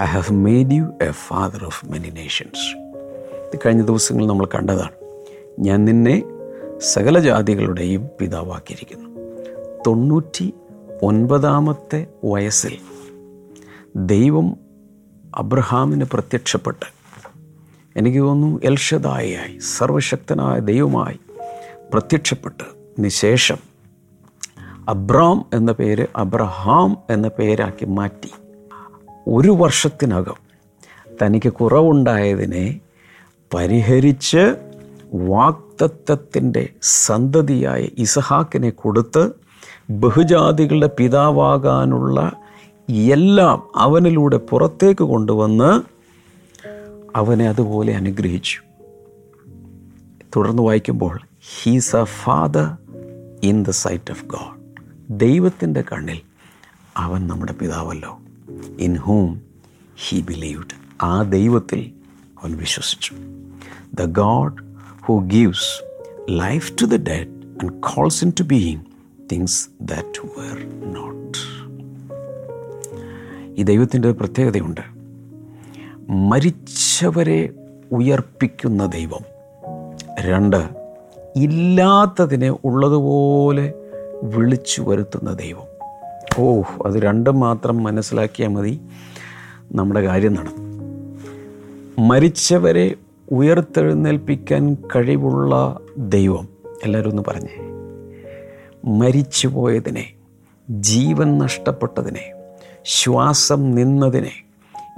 I 0.00 0.04
have 0.04 0.32
made 0.32 0.72
you 0.72 0.84
a 1.02 1.10
father 1.10 1.64
of 1.64 1.86
many 1.86 2.08
nations 2.08 2.76
ഇത് 3.34 3.58
കഴിഞ്ഞ 3.66 3.82
ദിവസങ്ങളിൽ 3.82 4.26
നമ്മൾ 4.26 4.46
കണ്ടതാണ്. 4.46 4.99
ഞാൻ 5.58 5.84
നിന്നെ 5.84 6.22
സകല 6.78 7.18
ജാതികളുടെയും 7.18 8.08
പിതാവാക്കിയിരിക്കുന്നു. 8.20 9.20
തൊണ്ണൂറ്റി 9.86 10.54
ഒൻപതാമത്തെ 11.02 12.06
വയസ്സിൽ 12.24 12.78
ദൈവം 13.96 14.56
അബ്രഹാമിന് 15.34 16.04
പ്രത്യക്ഷപ്പെട്ട് 16.04 16.86
എനിക്ക് 17.96 18.18
തോന്നുന്നു 18.18 18.60
എൽഷദായി 18.64 19.58
സർവശക്തനായ 19.58 20.58
ദൈവമായി 20.58 21.20
പ്രത്യക്ഷപ്പെട്ട് 21.92 22.64
നിശേഷം 22.98 23.56
അബ്രാം 24.88 25.44
എന്ന 25.54 25.72
പേര് 25.72 26.06
അബ്രഹാം 26.16 26.96
എന്ന 27.10 27.28
പേരാക്കി 27.28 27.84
മാറ്റി. 27.84 28.30
ഒരു 29.28 29.50
വർഷത്തിനകം 29.50 30.50
തനിക്ക് 31.22 31.52
കുറവുണ്ടായതിനെ 31.52 32.80
പരിഹരിച്ച് 33.54 34.69
വാക്തത്വത്തിന്റെ 35.14 36.68
സന്തതിയായ 36.82 37.88
ഇസഹാക്കിനെ 37.98 38.70
കൊടുത്ത് 38.70 39.32
ബഹുജാതികളുടെ 39.90 40.90
പിതാവാകാനുള്ള 40.98 42.32
എല്ലാം 42.88 43.62
അവനിലൂടെ 43.76 44.36
പുറത്തേക്ക് 44.36 45.04
കൊണ്ടുവന്ന് 45.04 45.80
അവനെ 47.16 47.48
അതുപോലെ 47.48 47.96
അനുഗ്രഹിച്ചു. 47.96 48.60
തുടർന്ന് 50.36 50.62
വായിക്കുമ്പോൾ 50.62 51.20
he's 51.62 51.96
a 51.96 52.04
father 52.04 52.76
in 53.42 53.62
the 53.62 53.70
sight 53.70 54.10
of 54.10 54.24
God 54.24 54.60
ദൈവത്തിന്റെ 55.10 55.84
കണ്ണിൽ 55.92 56.20
അവൻ 56.96 57.26
നമ്മുടെ 57.26 57.52
പിതാവല്ലോ 57.52 58.18
ഇൻ 58.78 58.96
ഹൂം 58.96 59.40
ഹീ 60.08 60.20
ബിലീവ്ഡ് 60.20 61.04
ആ 61.04 61.22
ദൈവത്തിൽ 61.22 61.92
അവൻ 62.42 62.56
വിശ്വസിച്ചു. 62.56 63.14
The 63.94 64.04
God 64.04 64.69
who 65.04 65.20
gives 65.20 65.62
life 66.36 66.76
to 66.80 66.90
the 66.92 66.98
dead 66.98 67.28
and 67.62 67.70
calls 67.70 68.28
into 68.28 68.48
being 68.52 68.78
things 69.32 69.68
that 69.80 70.26
were 70.26 70.90
not 70.92 71.38
ഈ 73.60 73.62
ദൈവത്തിന്റെ 73.62 74.08
ഒരു 74.08 74.16
പ്രത്യേകതയുണ്ട്. 74.16 74.80
മരിച്ചവരെ 76.12 77.50
ഉയർപ്പിക്കുന്ന 77.92 78.86
ദൈവം. 78.86 79.20
രണ്ട് 80.20 80.68
ഇല്ലാത്തതിനെ 81.36 82.50
ഉള്ളതുപോലെ 82.50 83.74
വിളിച്ചു 84.22 84.82
വരുത്തുന്ന 84.82 85.32
ദൈവം. 85.32 85.70
ഓ 86.38 86.62
അത് 86.86 86.94
രണ്ടും 86.94 87.40
മാത്രം 87.40 87.82
മനസ്സിലാക്കിയാൽ 87.82 88.48
മതി. 88.48 88.80
നമ്മുടെ 89.72 90.00
കാര്യം 90.00 90.34
നടന്നു. 90.34 90.70
മരിച്ചവരെ 92.02 92.94
ഉയർത്തെഴുന്നേൽപ്പിക്കാൻ 93.30 94.76
കഴിവുള്ള 94.96 95.76
ദൈവം. 95.98 96.48
എല്ലാവരും 96.84 97.10
ഒന്ന് 97.10 97.22
പറഞ്ഞേ. 97.28 97.70
മരിച്ചുപോയതിനെ 98.98 100.06
ജീവൻ 100.70 101.38
നഷ്ടപ്പെട്ടതിനെ 101.38 102.32
ശ്വാസം 102.84 103.74
നിന്നതിനെ 103.74 104.32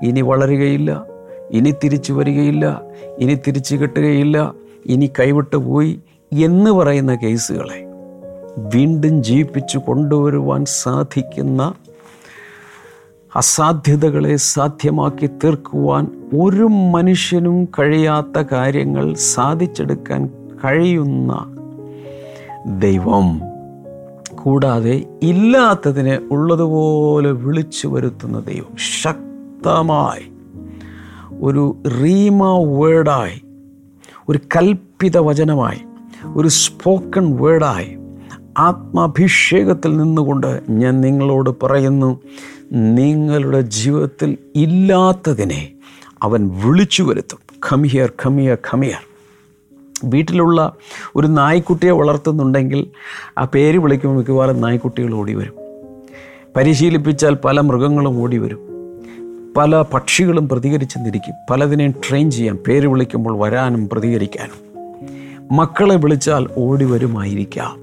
ഇനി 0.02 0.20
വളരുകയില്ല 0.20 1.06
ഇനി 1.50 1.74
തിരിച്ചു 1.84 2.12
വരികയില്ല 2.12 2.82
ഇനി 3.18 3.34
തിരിച്ചു 3.34 3.76
കിട്ടുകയില്ല 3.76 4.54
ഇനി 4.86 5.10
കൈവിട്ടു 5.20 5.56
പോയി 5.56 6.00
എന്ന് 6.32 6.70
പറയുന്ന 6.70 7.14
കേസുകളെ 7.14 7.80
വീണ്ടും 8.58 9.22
ജീവിപ്പിച്ചു 9.22 9.78
കൊണ്ടുവരുവാൻ 9.78 10.64
സാധിക്കുന്ന 10.64 11.74
അസാധ്യതകളെ 13.36 14.36
സാധ്യമാക്കി 14.36 15.26
തീർക്കുവാൻ 15.26 16.06
ഒരു 16.40 16.62
മനുഷ്യനും 16.92 17.64
കഴിയാത്ത 17.64 18.44
കാര്യങ്ങൾ 18.52 19.14
സാധിച്ചെടുക്കാൻ 19.14 20.30
കഴിയുന്ന 20.64 21.54
ദൈവം. 22.66 23.40
കൂടാതെ 24.34 25.04
ഇല്ലാത്തതിനെ 25.22 26.18
ഉള്ളതുപോലെ 26.30 27.30
വിളിച്ചു 27.30 27.88
വരുത്തുന്ന 27.88 28.40
ദൈവം. 28.40 28.76
ശക്തമായി 29.02 30.32
ഒരു 31.40 31.76
റീമ 32.02 32.44
വേർഡായി 32.58 33.42
ഒരു 34.28 34.40
കൽപ്പിത 34.56 35.18
വചനമായി 35.18 35.80
ഒരു 36.34 36.48
സ്പോക്കൺ 36.48 37.36
വേർഡായി 37.36 37.98
ആത്മാഭിഷേകത്തിൽ 38.58 39.96
നിന്നുകൊണ്ട് 39.96 40.62
ഞാൻ 40.70 41.00
നിങ്ങളോട് 41.00 41.50
പറയുന്നു 41.62 42.18
നിങ്ങളുടെ 42.72 43.60
ജീവിതത്തിൽ 43.60 44.36
ഇല്ലാത്തതിനെ 44.54 45.72
അവൻ 46.22 46.50
വിളിച്ചു 46.64 47.02
വരുത്തും. 47.02 47.38
ഖമിയർ 47.70 48.12
ഖമിയർ 48.24 48.58
ഖമിയർ 48.74 49.06
വീട്ടിലുള്ള 50.04 50.72
ഒരു 51.16 51.26
നായ്ക്കുട്ടിയെ 51.26 51.90
വളർത്തുന്നുണ്ടെങ്കിൽ 51.90 52.86
ആ 53.38 53.44
പേര് 53.44 53.78
വിളിക്കുമ്പോൾ 53.78 54.16
മിക്കവാറും 54.16 54.60
നായ്ക്കുട്ടികൾ 54.60 55.14
ഓടി 55.14 55.34
വരും. 55.34 55.54
പരിശീലിപ്പിച്ചാൽ 56.56 57.34
പല 57.44 57.60
മൃഗങ്ങളും 57.60 58.22
ഓടി 58.22 58.38
വരും. 58.38 58.58
പല 59.56 59.82
പക്ഷികളും 59.82 60.48
പ്രതികരിച്ച് 60.48 60.98
നിൽക്കും 60.98 61.34
പലതിനെയും 61.50 61.94
ട്രെയിൻ 62.08 62.30
ചെയ്യാം 62.30 62.56
പേര് 62.56 62.86
വിളിക്കുമ്പോൾ 62.86 63.38
വരാനും 63.38 63.88
പ്രതികരിക്കാനും. 63.88 64.72
മക്കളെ 65.56 65.96
വിളിച്ചാൽ 65.96 66.48
ഓടി 66.56 66.84
വരുമായിരിക്കാം. 66.84 67.76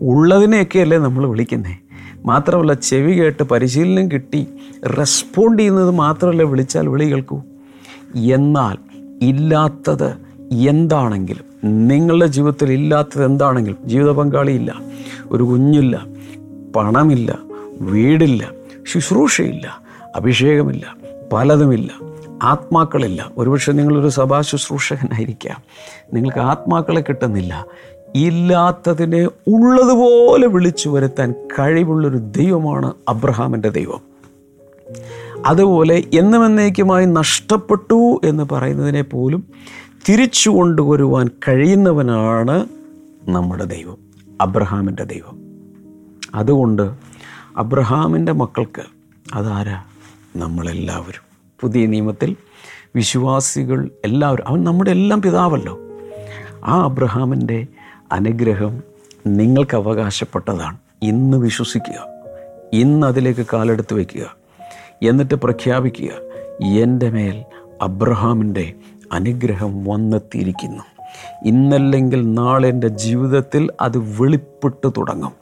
ഉള്ളതിനെയൊക്കെയല്ലേ 0.00 0.98
നമ്മൾ 0.98 1.26
വിളിക്കുന്നേ? 1.26 1.76
മാത്രമല്ല 2.26 2.72
ചെവി 2.72 3.12
കേട്ട് 3.12 3.42
പരിശീലനം 3.42 4.10
കിട്ടി 4.10 4.46
റെസ്പോണ്ട് 4.98 5.62
ചെയ്യുന്നത് 5.62 5.90
മാത്രമല്ല 5.90 6.42
വിളിച്ചാൽ 6.42 6.88
വിളി 6.88 7.04
കേൾക്കൂ. 7.04 7.42
എന്നാൽ 8.16 8.76
ഇല്ലാത്തത് 9.22 10.16
എന്താണെങ്കിലും 10.52 11.46
നിങ്ങളുടെ 11.64 12.26
ജീവിതത്തിൽ 12.26 12.72
ഇല്ലാത്തത് 12.72 13.24
എന്താണെങ്കിലും 13.24 13.78
ജീവിത 13.84 14.10
പങ്കാളിയില്ല 14.10 14.74
ഒരു 15.30 15.42
കുഞ്ഞില്ല 15.42 16.06
പണമില്ല 16.76 17.38
വീടില്ല 17.80 18.50
ശുശ്രൂഷയില്ല 18.86 19.80
അഭിഷേകമില്ല 20.16 20.96
പലതുമില്ല 21.32 21.92
ആത്മാക്കളില്ല. 22.42 23.32
ഒരുപക്ഷെ 23.38 23.72
നിങ്ങളൊരു 23.72 24.08
സഭാ 24.08 24.40
ശുശ്രൂഷകനായിരിക്കാം. 24.40 25.62
നിങ്ങൾക്ക് 26.14 26.38
ആത്മാക്കളെ 26.38 27.00
കിട്ടുന്നില്ല. 27.00 27.64
ഇല്ലാത്തതിനെ 28.14 29.24
ഉള്ളതുപോലെ 29.26 30.46
വിളിച്ചു 30.46 30.88
വരുത്താൻ 30.88 31.34
കഴിവുള്ളൊരു 31.58 32.16
ദൈവമാണ് 32.16 32.92
അബ്രഹാമിന്റെ 33.08 33.68
ദൈവം. 33.68 34.00
അതുപോലെ 35.46 36.04
എന്നുമെന്നേക്കുമായി 36.14 37.06
നഷ്ടപ്പെട്ടു 37.06 38.20
എന്ന് 38.24 38.54
പറയുന്നതിനെ 38.54 39.02
പോലും 39.02 39.44
തിരിച്ചു 40.08 40.50
കൊണ്ടുവരുവാൻ 40.50 41.28
കഴിയുന്നവനാണ് 41.48 42.66
നമ്മുടെ 43.28 43.64
ദൈവം 43.64 43.96
അബ്രഹാമിന്റെ 44.40 45.04
ദൈവം. 45.04 45.38
അതുകൊണ്ട് 46.34 46.92
അബ്രഹാമിന്റെ 47.56 48.32
മക്കൾക്ക് 48.32 48.82
അതാരാ? 49.34 49.82
നമ്മളെല്ലാവരും. 50.36 51.54
പുതിയ 51.60 51.86
നിയമത്തിൽ 51.86 52.36
വിശ്വാസികൾ 52.96 53.90
എല്ലാവരും 54.04 54.48
അവൻ 54.48 54.64
നമ്മുടെ 54.64 54.90
എല്ലാം 54.90 55.22
പിതാവല്ലോ. 55.22 55.78
ആ 56.64 56.84
അബ്രഹാമിന്റെ 56.84 57.66
അനുഗ്രഹം 58.12 58.82
നിങ്ങൾക്ക് 59.26 59.76
അവകാശപ്പെട്ടതാണ്. 59.76 60.78
ഇന്ന് 61.02 61.36
വിശ്വസിക്കുക. 61.36 62.06
ഇന്ന് 62.72 63.06
അതിലേക്ക് 63.06 63.46
കാലെടുത്ത് 63.52 63.94
വയ്ക്കുക. 63.94 64.36
എന്നിട്ട് 65.02 65.34
പ്രഖ്യാപിക്കുക 65.34 66.10
എന്റെ 66.64 67.10
മേൽ 67.10 67.44
അബ്രഹാമിന്റെ 67.82 68.72
അനുഗ്രഹം 69.12 69.84
വന്നെത്തിയിരിക്കുന്നു. 69.84 70.82
ഇന്നല്ലെങ്കിൽ 71.44 72.34
നാളെ 72.34 72.68
എന്റെ 72.68 72.88
ജീവിതത്തിൽ 72.88 73.70
അത് 73.80 73.98
വെളിപ്പെട്ട് 73.98 74.90
തുടങ്ങും. 74.96 75.32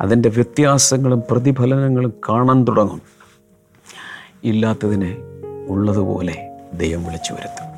അതിന്റെ 0.00 0.28
വ്യത്യാസങ്ങളും 0.28 1.22
പ്രതിഫലനങ്ങളും 1.30 2.12
കാണാൻ 2.28 2.64
തുടങ്ങും. 2.64 3.02
ഇല്ലാത്തതിനെ 4.44 5.16
ഉള്ളതുപോലെ 5.68 6.56
ദൈവം 6.74 7.04
വിളിച്ചു 7.04 7.32
വരുത്തും. 7.32 7.74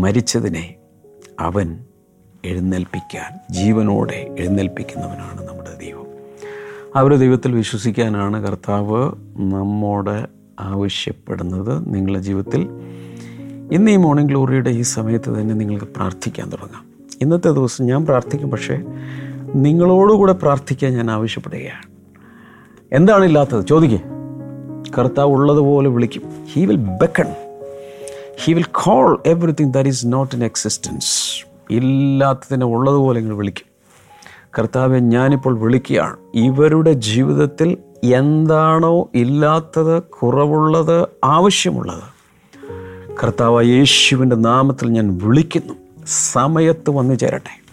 മരിച്ചതിനെ 0.00 0.74
അവൻ 1.40 1.84
എഴുന്നേൽപ്പിക്കാൻ 2.44 3.54
ജീവനോടെ 3.54 4.34
എഴുന്നേൽപ്പിക്കുന്നവനാണ് 4.38 5.48
നമ്മുടെ 5.48 5.78
ദൈവം. 5.80 6.06
ആ 6.96 7.00
ഒരു 7.00 7.14
ദൈവത്തിൽ 7.14 7.52
വിശ്വസിക്കാനാണ് 7.52 8.46
കർത്താവ് 8.46 9.12
നമ്മോട് 9.36 10.26
ആവശ്യപ്പെടുന്നത്. 10.60 11.94
നിങ്ങളുടെ 11.94 12.22
ജീവിതത്തിൽ 12.22 12.60
ഇന്ന് 13.72 13.90
ഈ 13.90 13.96
മോർണിംഗ് 13.96 14.30
ഗ്ലോറിയുടെ 14.30 14.70
ഈ 14.70 14.82
സമയത്ത് 14.82 15.28
തന്നെ 15.28 15.54
നിങ്ങൾക്ക് 15.54 15.84
പ്രാർത്ഥിക്കാൻ 15.84 16.48
തുടങ്ങാം. 16.48 16.84
ഇന്നത്തെ 17.22 17.50
ദിവസം 17.50 17.86
ഞാൻ 17.86 18.06
പ്രാർത്ഥിക്കും 18.06 18.50
പക്ഷേ 18.50 18.78
നിങ്ങളോടുകൂടെ 19.54 20.32
പ്രാർത്ഥിക്കാൻ 20.32 20.92
ഞാൻ 20.92 21.10
ആവശ്യപ്പെടുകയാണ്. 21.10 21.84
എന്താണ് 22.92 23.24
ഇല്ലാത്തത്? 23.24 23.66
ചോദിക്കേ. 23.66 24.00
കർത്താവ് 24.98 25.30
ഉള്ളതുപോലെ 25.30 25.88
വിളിക്കും. 25.88 26.22
He 26.52 26.64
will 26.64 26.76
beckon 26.76 27.26
he 28.44 28.52
will 28.52 28.64
call 28.64 29.22
everything 29.26 29.72
that 29.72 29.88
is 29.88 30.04
not 30.06 30.34
in 30.34 30.44
existence 30.44 31.46
ഇല്ലാത്തതിനെ 31.70 32.66
ഉള്ളതുപോലെ 32.66 33.20
നിങ്ങൾ 33.20 33.36
വിളിക്കും. 33.36 33.66
കർത്താവെ 34.58 34.98
ഞാനിപ്പോൾ 34.98 35.58
വിളിക്കുകയാണ്. 35.58 36.16
ഇവരുടെ 36.34 36.92
ജീവിതത്തിൽ 36.92 37.76
എന്താണോ 38.04 39.08
ഇല്ലാത്തത് 39.14 40.02
കുറവുള്ളത് 40.02 41.08
ആവശ്യമുള്ളത് 41.24 42.14
കർത്താവ് 43.22 43.64
യേശുവിന്റെ 43.64 44.36
നാമത്തിൽ 44.36 44.88
ഞാൻ 44.88 45.18
വിളിക്കുന്നു. 45.22 45.74
സമയത്ത് 46.32 46.90
വന്നു 46.90 47.14
ചേരട്ടെ. 47.14 47.64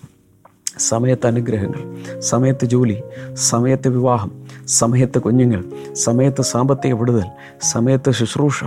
സമയത്ത് 0.77 1.27
അനുഗ്രഹങ്ങൾ 1.27 1.81
സമയത്ത് 2.19 2.65
ജോലി 2.65 3.01
സമയത്ത് 3.33 3.87
വിവാഹം 3.87 4.31
സമയത്ത് 4.67 5.19
കുഞ്ഞുങ്ങൾ 5.19 5.93
സമയത്ത് 5.93 6.41
സാമ്പത്തിക 6.41 6.93
വിടുതൽ 6.93 7.23
സമയത്ത് 7.61 8.11
ശുശ്രൂഷ 8.11 8.63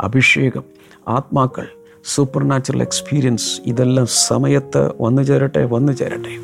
അഭിഷേകം 0.00 0.64
ആത്മാക്കൾ 1.08 1.66
സൂപ്പർ 2.14 2.48
നാച്ചുറൽ 2.48 2.82
എക്സ്പീരിയൻസ് 2.82 3.60
ഇതെല്ലാം 3.66 4.06
സമയത്ത് 4.06 4.92
വന്നു 5.00 5.22
ചേരട്ടെ 5.22 5.64
വന്നു 5.64 5.92
ചേരട്ടെ. 5.92 6.34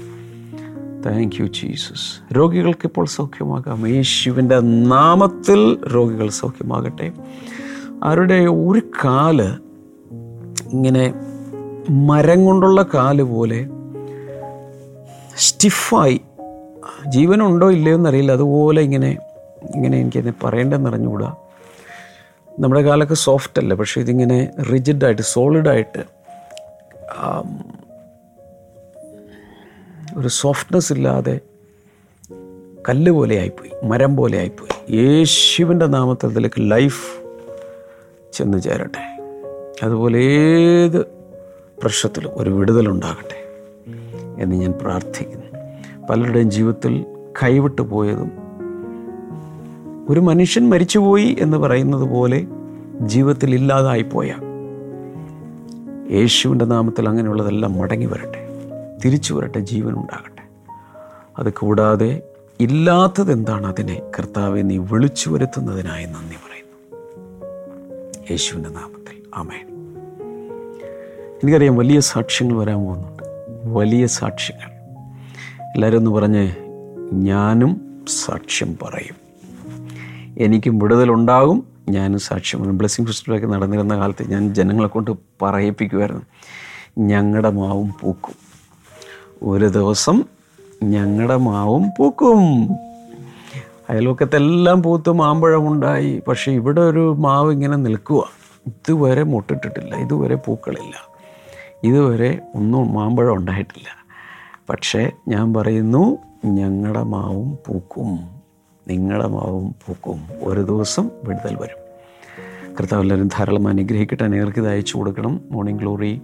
താങ്ക് 1.07 1.37
യു 1.40 1.46
ജീസസ് 1.46 2.37
രോഗികൾക്ക് 2.37 2.81
ഇപ്പോൾ 2.85 3.07
സൗഖ്യമാകാം. 3.07 3.87
യേശുവിന്റെ 3.87 4.61
നാമത്തിൽ 4.61 5.79
രോഗികൾ 5.94 6.29
സൗഖ്യമാകട്ടെ. 6.29 7.12
അവരുടെ 8.03 8.35
ഒരു 8.35 8.81
കാൽ 9.05 9.42
ഇങ്ങനെ 10.72 11.14
മരം 11.90 12.44
കൊണ്ടുള്ള 12.44 12.83
കാൽ 12.83 13.22
പോലെ 13.22 13.68
സ്റ്റിഫായി 15.37 16.20
ജീവനുണ്ടോ 17.09 17.70
ഇല്ലയോ 17.70 17.96
എന്നറിയില്ല. 17.96 18.33
അതുപോലെ 18.33 18.83
ഇങ്ങനെ 18.83 19.18
ഇങ്ങനെ 19.75 20.01
എനിക്കതിനെ 20.01 20.33
പറയേണ്ടതെന്ന് 20.44 20.90
അറിഞ്ഞുകൂടാ 20.90 21.35
നമ്മുടെ 22.59 22.83
കാലൊക്കെ 22.83 23.15
സോഫ്റ്റ് 23.15 23.62
അല്ല? 23.62 23.75
പക്ഷേ 23.75 24.01
ഇതിങ്ങനെ 24.01 24.51
റിജിഡായിട്ട് 24.73 25.23
സോളിഡായിട്ട് 25.23 26.05
ഒരു 30.17 30.29
സോഫ്റ്റ്നെസ് 30.29 30.93
ഇല്ലാതെ 30.93 31.41
കല്ല് 32.88 33.12
പോലെ 33.12 33.37
ആയിപ്പോയി 33.38 33.87
മരം 33.87 34.17
പോലെ 34.17 34.38
ആയിപ്പോയി. 34.38 34.97
യേശുവിന്റെ 34.97 35.87
നാമത്തിൽ 35.87 36.31
ഇതിലേക്ക് 36.31 36.71
ലൈഫ് 36.71 37.23
ചെന്ന് 38.33 38.62
ചേരട്ടെ. 38.62 39.19
അതുപോലെ 39.83 40.19
ഏത് 40.19 41.07
പ്രശ്നത്തിലും 41.83 42.31
ഒരു 42.35 42.51
വിടുതലുണ്ടാകട്ടെ 42.51 43.43
എന്ന് 44.43 44.57
ഞാൻ 44.57 44.73
പ്രാർത്ഥിക്കുന്നു. 44.73 45.47
പലരുടെയും 46.07 46.51
ജീവിതത്തിൽ 46.51 47.05
കൈവിട്ടു 47.43 47.83
പോയതും 47.83 48.41
ഒരു 50.09 50.21
മനുഷ്യൻ 50.21 50.71
മരിച്ചുപോയി 50.71 51.37
എന്ന് 51.41 51.57
പറയുന്നത് 51.57 52.03
പോലെ 52.03 52.47
ജീവിതത്തിൽ 53.01 53.55
ഇല്ലാതായിപ്പോയ 53.55 54.35
യേശുവിന്റെ 56.11 56.65
നാമത്തിൽ 56.65 57.09
അങ്ങനെയുള്ളതെല്ലാം 57.09 57.79
മടങ്ങി 57.79 58.07
വരട്ടെ 58.07 58.49
തിരിച്ചു 59.05 59.35
വരട്ടെ 59.35 59.59
ജീവൻ 59.59 59.93
ഉണ്ടാകട്ടെ. 59.93 60.43
അത് 61.38 61.53
കൂടാതെ 61.53 62.23
ഇല്ലാത്തത് 62.61 63.33
എന്താണ് 63.33 63.67
അതിനെ 63.67 64.03
കർത്താവെ 64.19 64.62
നീ 64.62 64.79
വിളിച്ചു 64.79 65.31
വരുത്തുന്നതിനായി 65.31 66.05
നന്ദി 66.05 66.35
പറയുന്നു. 66.35 66.97
യേശുവിന്റെ 68.31 68.71
നാമത്തിൽ 68.71 69.23
ആമേൻ. 69.35 69.97
എനിക്കറിയാം 71.35 71.77
വലിയ 71.77 72.01
സാക്ഷ്യങ്ങൾ 72.01 72.59
വരാൻ 72.59 72.79
പോകുന്നുണ്ട്. 72.79 73.23
വലിയ 73.65 74.07
സാക്ഷ്യങ്ങൾ. 74.07 74.73
എല്ലാവരും 75.75 75.99
ഒന്ന് 75.99 76.11
പറഞ്ഞ് 76.11 76.53
ഞാനും 77.12 78.05
സാക്ഷ്യം 78.09 78.79
പറയും. 78.83 79.22
എനിക്കും 80.38 80.79
വിടുതലുണ്ടാകും. 80.79 81.66
ഞാനും 81.88 82.21
സാക്ഷ്യം 82.21 82.79
ബ്ലെസ്സിങ് 82.79 83.07
ഫെസ്റ്റിവലൊക്കെ 83.07 83.47
നടന്നിരുന്ന 83.47 83.97
കാലത്ത് 83.97 84.31
ഞാൻ 84.31 84.55
ജനങ്ങളെ 84.55 84.88
കൊണ്ട് 84.88 85.11
പറയിപ്പിക്കുമായിരുന്നു. 85.42 86.23
ഞങ്ങളുടെ 86.99 87.51
മാവും 87.51 87.95
പൂക്കും. 88.01 88.35
ഒരു 89.42 89.64
ദിവസം 89.64 90.25
ഞങ്ങളുടെ 90.83 91.37
മാവും 91.37 91.90
പൂക്കും. 91.99 92.71
അയൽവക്കത്തെല്ലാം 93.90 94.83
പൂത്ത് 94.83 95.12
മാമ്പഴമുണ്ടായി. 95.12 96.23
പക്ഷേ 96.29 96.53
ഇവിടെ 96.53 96.81
ഒരു 96.81 97.16
മാവ് 97.18 97.53
ഇങ്ങനെ 97.53 97.77
നിൽക്കുക 97.77 98.25
ഇതുവരെ 98.66 99.23
മുട്ടിട്ടിട്ടില്ല. 99.23 99.97
ഇതുവരെ 99.97 100.35
പൂക്കളില്ല. 100.35 100.95
ഇതുവരെ 101.85 102.40
ഒന്നും 102.55 102.95
മാമ്പഴം 102.95 103.35
ഉണ്ടായിട്ടില്ല. 103.35 103.88
പക്ഷേ 104.71 105.11
ഞാൻ 105.29 105.55
പറയുന്നു 105.55 106.18
ഞങ്ങളുടെ 106.45 107.03
മാവും 107.03 107.59
പൂക്കും. 107.66 108.41
നിങ്ങളുടെ 108.88 109.27
മാവും 109.27 109.75
പൂക്കും. 109.87 110.23
ഒരു 110.42 110.61
ദിവസം 110.61 111.11
വിടുതൽ 111.25 111.57
വരും. 111.57 111.83
കർത്താവ് 112.81 113.03
എല്ലാവരും 113.03 113.29
ധാരാളം 113.29 113.68
അനുഗ്രഹിക്കട്ടെ. 113.68 114.25
അനേകർക്ക് 114.25 114.59
ഇത് 114.59 114.68
അയച്ചു 114.68 114.97
കൊടുക്കണം. 114.97 115.40
മോർണിംഗ് 115.51 115.81
ഗ്ലോറി 115.81 116.21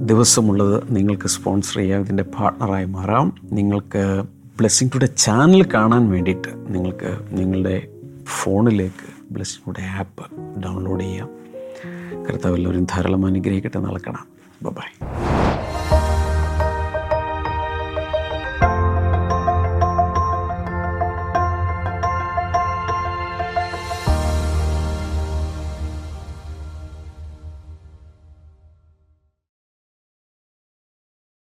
ദിവസമുള്ളത് 0.00 0.82
നിങ്ങൾക്ക് 0.90 1.28
സ്പോൺസർ 1.28 1.76
ചെയ്യാം. 1.76 2.00
ഇതിന്റെ 2.00 2.22
പാർട്ണറായി 2.22 2.84
മാറാം. 2.84 3.34
നിങ്ങൾക്ക് 3.52 4.22
ബ്ലെസ്സിങ് 4.58 4.90
ടുഡേ 4.94 5.06
ചാനൽ 5.06 5.62
കാണാൻ 5.62 6.10
വേണ്ടിയിട്ട് 6.10 6.74
നിങ്ങൾക്ക് 6.74 7.18
നിങ്ങളുടെ 7.30 7.88
ഫോണിലേക്ക് 8.24 9.34
ബ്ലെസ്സിങ് 9.34 9.74
ടുഡേ 9.74 9.86
ആപ്പ് 9.86 10.26
ഡൗൺലോഡ് 10.60 11.00
ചെയ്യാം. 11.00 11.28
കർത്താവ് 12.24 12.56
എല്ലാവരും 12.56 12.84
ധാരാളം 12.84 13.26
അനുഗ്രഹിക്കട്ടെ. 13.26 13.78
നാളെ 13.78 13.98
കാണാം. 13.98 14.26
ബൈ 14.62 15.06